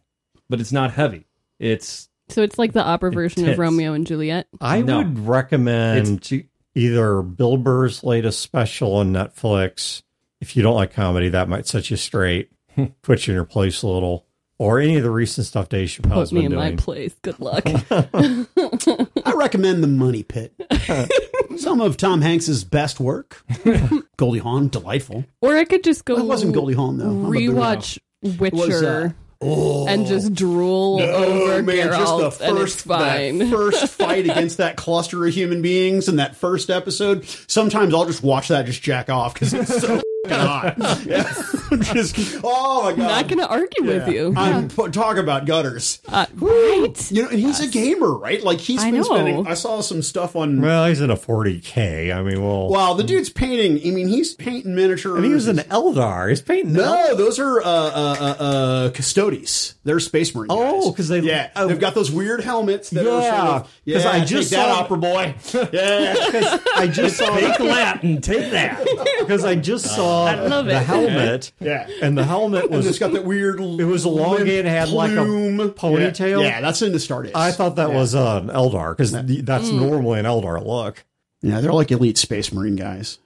[0.51, 1.27] but it's not heavy.
[1.59, 3.55] It's So it's like the opera version Intense.
[3.55, 4.49] of Romeo and Juliet.
[4.61, 4.99] I No.
[4.99, 6.43] would recommend It's-
[6.75, 10.03] either Bill Burr's latest special on Netflix.
[10.41, 12.51] If you don't like comedy, that might set you straight,
[13.03, 14.24] put you in your place a little,
[14.59, 17.15] or any of the recent stuff Dave Chappelle's Put me been in my place.
[17.23, 17.63] Good luck.
[17.91, 20.55] I recommend The Money Pit.
[21.57, 23.45] Some of Tom Hanks's best work.
[24.17, 25.25] Goldie Hawn, delightful.
[25.41, 26.15] or I could just go.
[26.15, 27.07] Well, it wasn't Goldie Hawn though.
[27.07, 27.53] I'm a boomer.
[27.53, 29.87] Rewatch Witcher uh, oh.
[29.89, 33.39] and just drool over Geralt, and it's fine.
[33.39, 37.25] that first fight against that cluster of human beings in that first episode.
[37.47, 40.77] Sometimes I'll just watch that, just jack off because it's so hot.
[41.07, 41.31] Yeah.
[41.93, 43.01] just, oh my god!
[43.01, 44.33] I'm not going to argue with you.
[44.37, 46.01] I'm p- talk about gutters.
[46.09, 47.11] Uh, right.
[47.11, 48.43] You know, and he's a gamer, right?
[48.43, 49.03] Like he's I been know.
[49.05, 49.47] spending.
[49.47, 50.61] I saw some stuff on.
[50.61, 52.15] Well, he's in a 40k.
[52.15, 53.81] I mean, well, Wow, the dude's painting.
[53.87, 55.17] I mean, he's painting miniatures.
[55.17, 56.29] and he was an Eldar.
[56.29, 56.75] He's painting.
[56.75, 58.91] No, those are uh, uh, uh, uh,
[59.41, 59.75] custodes.
[59.85, 60.49] They're space marine.
[60.51, 61.69] Oh, because they- yeah, oh.
[61.69, 62.91] they've got those weird helmets.
[62.91, 64.11] That are Yeah, sort of, 'cause yeah.
[64.11, 65.35] I just take that saw- opera boy.
[65.73, 68.21] yeah, I just saw fake Latin.
[68.21, 68.85] Take that.
[69.21, 70.83] because I just saw love the it.
[70.83, 71.53] helmet.
[71.61, 71.87] Yeah.
[72.03, 72.87] and the helmet and was.
[72.87, 73.61] it's got that weird.
[73.85, 76.43] It was elongated, had like a ponytail.
[76.43, 77.37] Yeah, that's in the Stardust.
[77.37, 79.79] I thought that was uh, an Eldar because that's Mm.
[79.81, 81.05] normally an Eldar look.
[81.43, 83.19] Yeah, they're like elite space marine guys.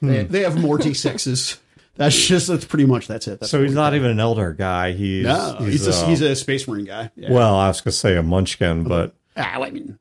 [0.00, 0.08] Hmm.
[0.08, 1.58] They, they have Morty sixes.
[1.96, 3.40] That's just that's pretty much that's it.
[3.40, 4.92] That's So he's not we even an Eldar guy.
[4.92, 5.24] He's.
[5.24, 7.10] No, he's, uh, a, he's a space marine guy.
[7.16, 7.32] Yeah.
[7.32, 9.98] well, I was gonna say a Munchkin, but Ah, I mean,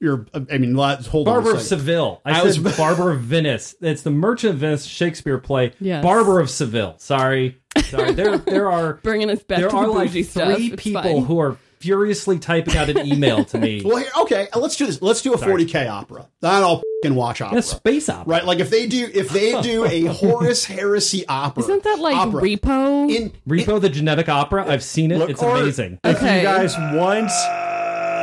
[0.00, 0.26] you're.
[0.34, 1.56] I mean, let's hold Barber on.
[1.56, 1.62] of.
[1.62, 2.20] Seville.
[2.24, 3.74] I, I said was- Barber of Venice.
[3.80, 5.72] It's the Merchant of Venice Shakespeare play.
[5.80, 6.02] Yes.
[6.02, 6.94] Barber of Seville.
[6.98, 8.12] Sorry, sorry.
[8.12, 10.58] There, there are Bringing us back there to are the like three stuff.
[10.76, 13.82] People who are furiously typing out an email to me.
[13.88, 15.00] Well, here, okay, let's do this.
[15.00, 16.28] Let's do a 40k opera.
[16.40, 17.58] Then I'll fucking watch opera.
[17.58, 18.30] a space opera.
[18.30, 22.16] Right, like if they do if they do a Horus Heresy opera, Isn't that like
[22.16, 23.10] opera, Repo?
[23.14, 24.66] in Repo the Genetic Opera.
[24.68, 25.18] I've seen it.
[25.18, 25.98] Look, it's or- amazing.
[26.04, 26.38] if Okay.
[26.38, 27.30] you guys want,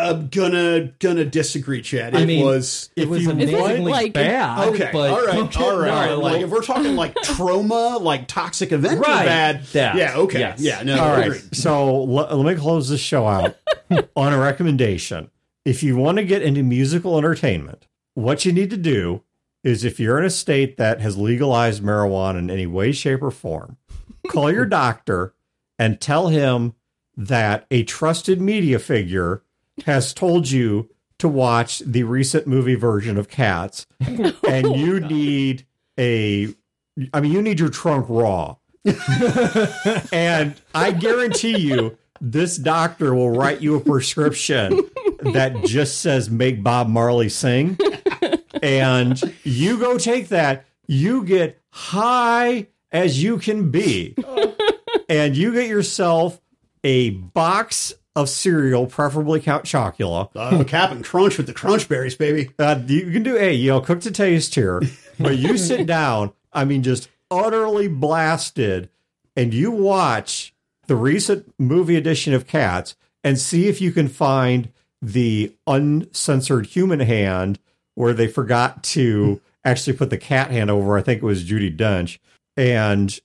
[0.09, 2.13] I'm gonna gonna disagree, Chad.
[2.15, 4.67] It I mean, was it was amazingly like- bad.
[4.69, 4.89] okay.
[4.93, 6.09] but all right, okay, all right.
[6.09, 9.63] no, like if we're talking like trauma, like toxic event, Right, bad.
[9.73, 10.15] that, Yeah.
[10.17, 10.39] Okay.
[10.39, 10.59] yes.
[10.59, 10.83] Yeah.
[10.83, 10.99] No.
[11.03, 11.33] all right.
[11.53, 13.55] So let, let me close this show out
[14.15, 15.29] on a recommendation.
[15.65, 19.23] If you want to get into musical entertainment, what you need to do
[19.63, 23.31] is if you're in a state that has legalized marijuana in any way, shape, or
[23.31, 23.77] form,
[24.27, 25.33] call your doctor
[25.79, 26.75] and tell him
[27.17, 29.41] that a trusted media figure
[29.85, 35.65] has told you to watch the recent movie version of Cats, oh and you need
[35.97, 36.53] a,
[37.13, 38.55] I mean, you need your trunk raw.
[40.13, 44.81] and I guarantee you, this doctor will write you a prescription
[45.21, 47.77] that just says make Bob Marley sing.
[48.61, 54.15] And you go take that, you get high as you can be.
[54.23, 54.55] Oh.
[55.09, 56.41] And you get yourself
[56.83, 60.29] a box of cereal, preferably Count Chocula.
[60.35, 62.51] Uh, Captain Crunch with the Crunch Berries, baby.
[62.57, 64.81] Uh, you can do a you know cook to taste here,
[65.19, 66.31] but you sit down.
[66.53, 68.89] I mean, just utterly blasted,
[69.35, 70.53] and you watch
[70.87, 77.01] the recent movie edition of Cats and see if you can find the uncensored human
[77.01, 77.59] hand
[77.95, 80.97] where they forgot to actually put the cat hand over.
[80.97, 82.19] I think it was Judi Dench,
[82.55, 83.19] and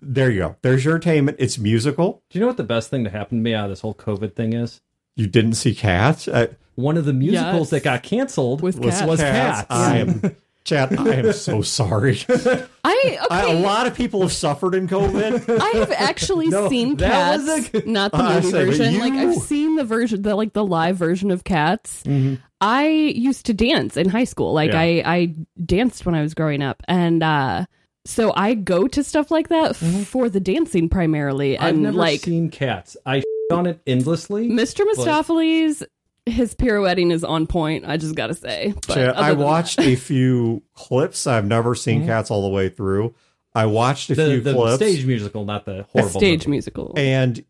[0.00, 0.56] there you go.
[0.62, 1.36] There's your entertainment.
[1.40, 2.22] It's musical.
[2.30, 3.94] Do you know what the best thing to happen to me out of this whole
[3.94, 4.80] COVID thing is?
[5.16, 6.28] You didn't see Cats.
[6.28, 7.70] Uh, One of the musicals Yes.
[7.70, 9.06] that got canceled Was was, Cats.
[9.06, 9.58] was Cats.
[9.58, 9.66] Cats.
[9.70, 10.36] I am.
[10.64, 12.18] Chad, I am so sorry.
[12.28, 13.62] I I, a okay.
[13.62, 15.58] lot of people have suffered in COVID.
[15.58, 18.76] I have actually No, seen that Cats, was a- not the I movie say, but
[18.76, 18.98] version.
[18.98, 22.02] Like I've seen the version, the like the live version of Cats.
[22.04, 22.34] Mm-hmm.
[22.60, 24.52] I used to dance in high school.
[24.52, 24.80] Like Yeah.
[24.80, 27.64] I, I danced when I was growing up, and uh,
[28.10, 31.54] so I go to stuff like that for the dancing primarily.
[31.54, 31.64] Mm-hmm.
[31.64, 32.96] I've And never like seen Cats.
[33.06, 34.48] I on it endlessly.
[34.48, 34.84] Mr.
[34.84, 35.82] Mistoffelees,
[36.26, 37.84] his pirouetting is on point.
[37.86, 38.72] I just gotta say.
[38.86, 41.26] But Chad, I other than watched a few clips.
[41.26, 43.14] I've never seen Cats all the way through.
[43.54, 46.50] I watched a the few the clips, stage musical, not the that, horrible stage movie.
[46.50, 46.94] musical.
[46.96, 47.44] and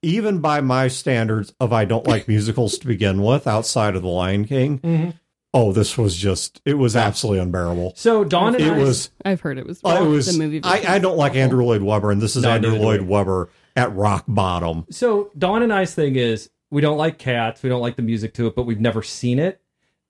[0.00, 4.08] even by my standards of I don't like musicals to begin with, outside of The
[4.08, 5.10] Lion King, Mm-hmm.
[5.54, 7.94] Oh, this was just it was absolutely unbearable.
[7.96, 9.80] So Dawn and It I, was I've heard it was.
[9.84, 10.60] Oh, it was the movie.
[10.62, 13.00] I, I don't like Andrew Lloyd Webber, and this is No, Andrew neither do Lloyd
[13.00, 13.04] I.
[13.04, 14.84] Webber at rock bottom.
[14.90, 17.62] So Dawn and I's thing is We don't like cats.
[17.62, 19.60] We don't like the music to it, but we've never seen it.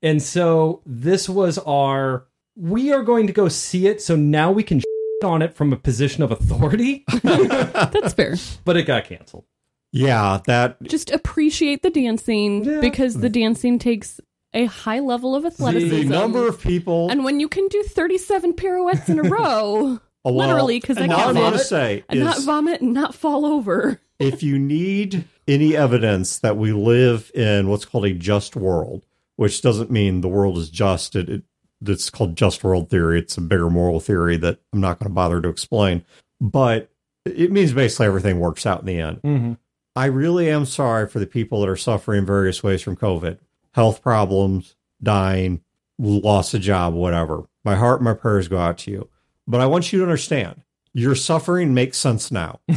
[0.02, 2.26] And so this was our.
[2.56, 4.80] We are going to go see it, so now we can
[5.24, 7.04] on it from a position of authority.
[7.22, 8.36] That's fair.
[8.64, 9.44] but it got canceled.
[9.90, 12.80] Yeah, that Just appreciate the dancing Yeah.
[12.80, 14.20] because the dancing takes
[14.54, 15.94] a high level of athleticism.
[15.96, 17.10] the number of people.
[17.10, 21.02] and when you can do 37 pirouettes in a row, Oh, well, literally, 'cause I
[21.02, 21.50] and all I'm counted.
[21.50, 24.00] going say and not vomit and not fall over.
[24.18, 29.04] if you need any evidence that we live in what's called a just world,
[29.36, 31.42] which doesn't mean the world is just, it, it
[31.86, 33.18] it's called just world theory.
[33.18, 36.02] It's a bigger moral theory that I'm not going to bother to explain,
[36.40, 36.88] but
[37.26, 39.20] it means basically everything works out in the end.
[39.20, 39.52] Mm-hmm.
[39.94, 43.38] I really am sorry for the people that are suffering various ways from COVID,
[43.74, 45.60] health problems, dying,
[45.98, 47.44] loss of job, whatever.
[47.64, 49.08] My heart and my prayers go out to you.
[49.46, 50.62] But I want you to understand
[50.92, 52.60] your suffering makes sense now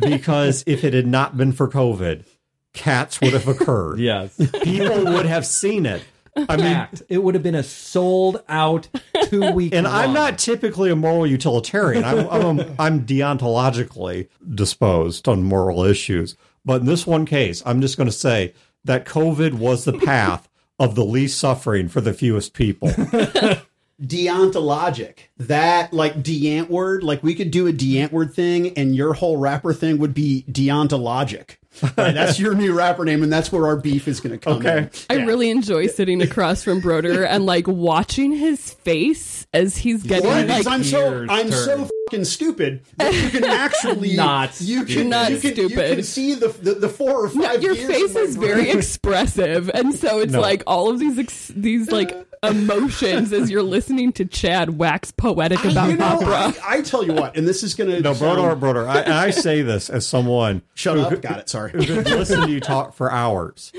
[0.00, 2.24] because if it had not been for COVID,
[2.72, 3.98] cats would have occurred.
[3.98, 4.36] Yes.
[4.62, 6.04] People would have seen it.
[6.36, 6.88] I mean.
[7.08, 8.88] It would have been a sold out
[9.24, 9.74] two week.
[9.74, 12.04] and I'm not typically a moral utilitarian.
[12.04, 17.96] I'm I'm, I'm deontologically disposed on moral issues, but in this one case, I'm just
[17.96, 18.54] going to say
[18.84, 22.90] that COVID was the path of the least suffering for the fewest people.
[24.02, 25.14] deontologic.
[25.38, 29.36] That like deant word, like we could do a deant word thing, and your whole
[29.36, 31.56] rapper thing would be deontologic.
[31.96, 34.58] Right, that's your new rapper name, and that's where our beef is going to come.
[34.58, 34.76] Okay.
[34.78, 34.90] in.
[35.08, 35.24] I Yeah.
[35.24, 40.48] really enjoy sitting across from Brodeur and like watching his face as he's getting What?
[40.48, 45.30] like I'm so I'm so fucking stupid that you can actually Not you can Not
[45.32, 47.62] you can, you can see the the, the four or five.
[47.62, 50.40] your face in my is very expressive and so it's No.
[50.42, 55.10] like all of these ex- these like uh, emotions as you're listening to Chad wax
[55.12, 56.60] poetic about you know, opera.
[56.64, 58.88] I, I tell you what, and this is going to No, brother, brother.
[58.88, 61.22] I, I say this as someone Shut who up.
[61.22, 61.48] Got it.
[61.48, 61.70] Sorry.
[61.72, 63.72] who could listen to you talk for hours.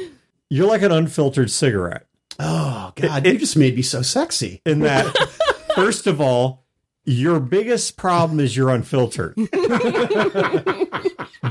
[0.50, 2.06] You're like an unfiltered cigarette.
[2.40, 4.62] Oh God, you just made me so sexy.
[4.66, 5.06] in that
[5.76, 6.64] first of all
[7.06, 9.36] your biggest problem is you're unfiltered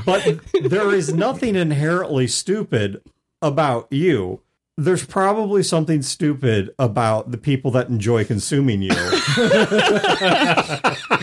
[0.05, 3.01] but there is nothing inherently stupid
[3.41, 4.41] about you
[4.77, 8.89] there's probably something stupid about the people that enjoy consuming you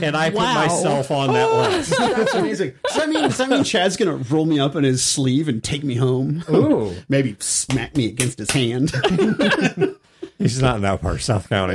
[0.03, 2.75] and i put myself on that oh, list That's amazing.
[2.85, 5.63] Does that mean does that mean Chad's gonna roll me up in his sleeve and
[5.63, 6.45] take me home?
[6.51, 6.95] Ooh.
[7.09, 8.91] Maybe smack me against his hand.
[10.39, 11.75] he's not in that part of south county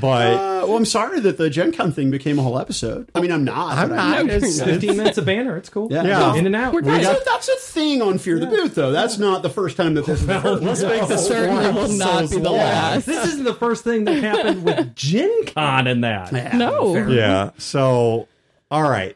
[0.00, 3.10] but Uh, well, I'm sorry that the Gen Con thing became a whole episode.
[3.14, 3.76] I mean, I'm not.
[3.78, 5.56] i'm but I- not it's, it's- 15 minutes of banner.
[5.56, 5.88] It's cool.
[5.90, 6.04] Yeah.
[6.04, 6.34] Yeah.
[6.36, 6.72] In and out.
[6.72, 8.92] We're That's, got- a, that's a thing on Fear the Boot, though.
[8.92, 10.62] That's not the first time that this has happened.
[10.64, 12.58] let's make this Certainly four will not episodes be the long.
[12.58, 13.06] last.
[13.06, 16.32] This isn't the first thing that happened with Gen Con in that.
[16.32, 16.92] Yeah, No.
[16.94, 17.10] fair.
[17.10, 17.50] Yeah.
[17.58, 18.28] So,
[18.70, 19.14] all right.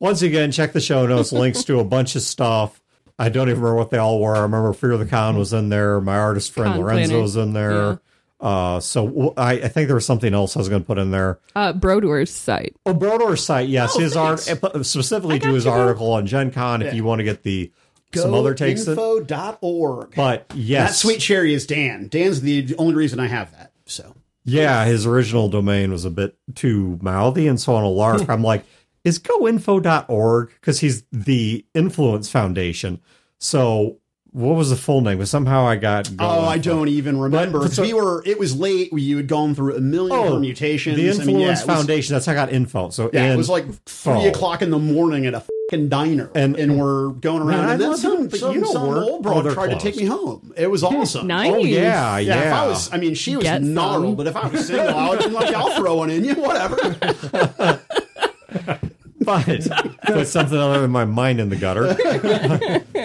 [0.00, 1.32] Once again, check the show notes.
[1.32, 2.80] Links to a bunch of stuff.
[3.18, 4.34] I don't even remember what they all were.
[4.36, 6.00] I remember Fear of the Con was in there.
[6.00, 7.22] My artist friend Con Lorenzo Planner.
[7.22, 8.00] was in there.
[8.44, 11.38] Uh, so I think there was something else I was going to put in there.
[11.56, 12.76] Uh Brodeur's site.
[12.84, 16.82] Oh, Brodeur's site, yes, Oh, his art specifically to his you, article on Gen Con.
[16.82, 17.72] If you want to get the
[18.14, 18.98] some other takes, it.
[18.98, 20.12] Goinfo.org.
[20.14, 22.08] but That yes, sweet cherry is Dan.
[22.08, 23.72] Dan's the only reason I have that.
[23.86, 24.14] So
[24.44, 28.42] Yeah, his original domain was a bit too mouthy, and so on a lark, I'm
[28.42, 28.64] like,
[29.04, 30.50] is goinfo.org?
[30.60, 33.00] Because he's the Influence Foundation.
[33.38, 33.98] So
[34.34, 35.18] what was the full name?
[35.18, 36.10] But somehow I got.
[36.18, 37.60] Oh, I don't even remember.
[37.60, 38.20] But- so- we were.
[38.26, 38.92] It was late.
[38.92, 40.96] We, You had gone through a million Oh, permutations.
[40.96, 42.14] The I mean, Influence yeah, it was- Foundation.
[42.14, 42.90] That's how I got info.
[42.90, 46.56] So Yeah, it was like three o'clock in the morning at a fucking diner, And-
[46.56, 47.60] and, we're going around.
[47.60, 49.04] Man, and then love some, it, but some, you don't some work.
[49.04, 50.52] old Oh, broad they're tried to take me home.
[50.56, 51.26] It was hmm, awesome.
[51.28, 51.52] Nice.
[51.52, 52.48] Oh yeah, Yeah, yeah.
[52.48, 53.72] if I was, I mean, she was Get some.
[53.74, 56.24] gnarled, but if I was single, I would have been like, I'll throw one in
[56.24, 56.76] you, whatever.
[59.20, 59.44] but
[60.06, 61.94] put something other than my mind in the gutter.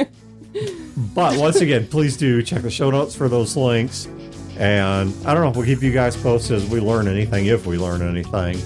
[1.13, 4.07] but once again, please do check the show notes for those links.
[4.57, 7.65] And I don't know, if we'll keep you guys posted as we learn anything, if
[7.65, 8.57] we learn anything.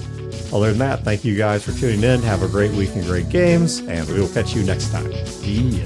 [0.51, 2.21] Other than that, thank you guys for tuning in.
[2.23, 5.11] Have a great week and great games, and we will catch you next time.
[5.41, 5.86] Yeah.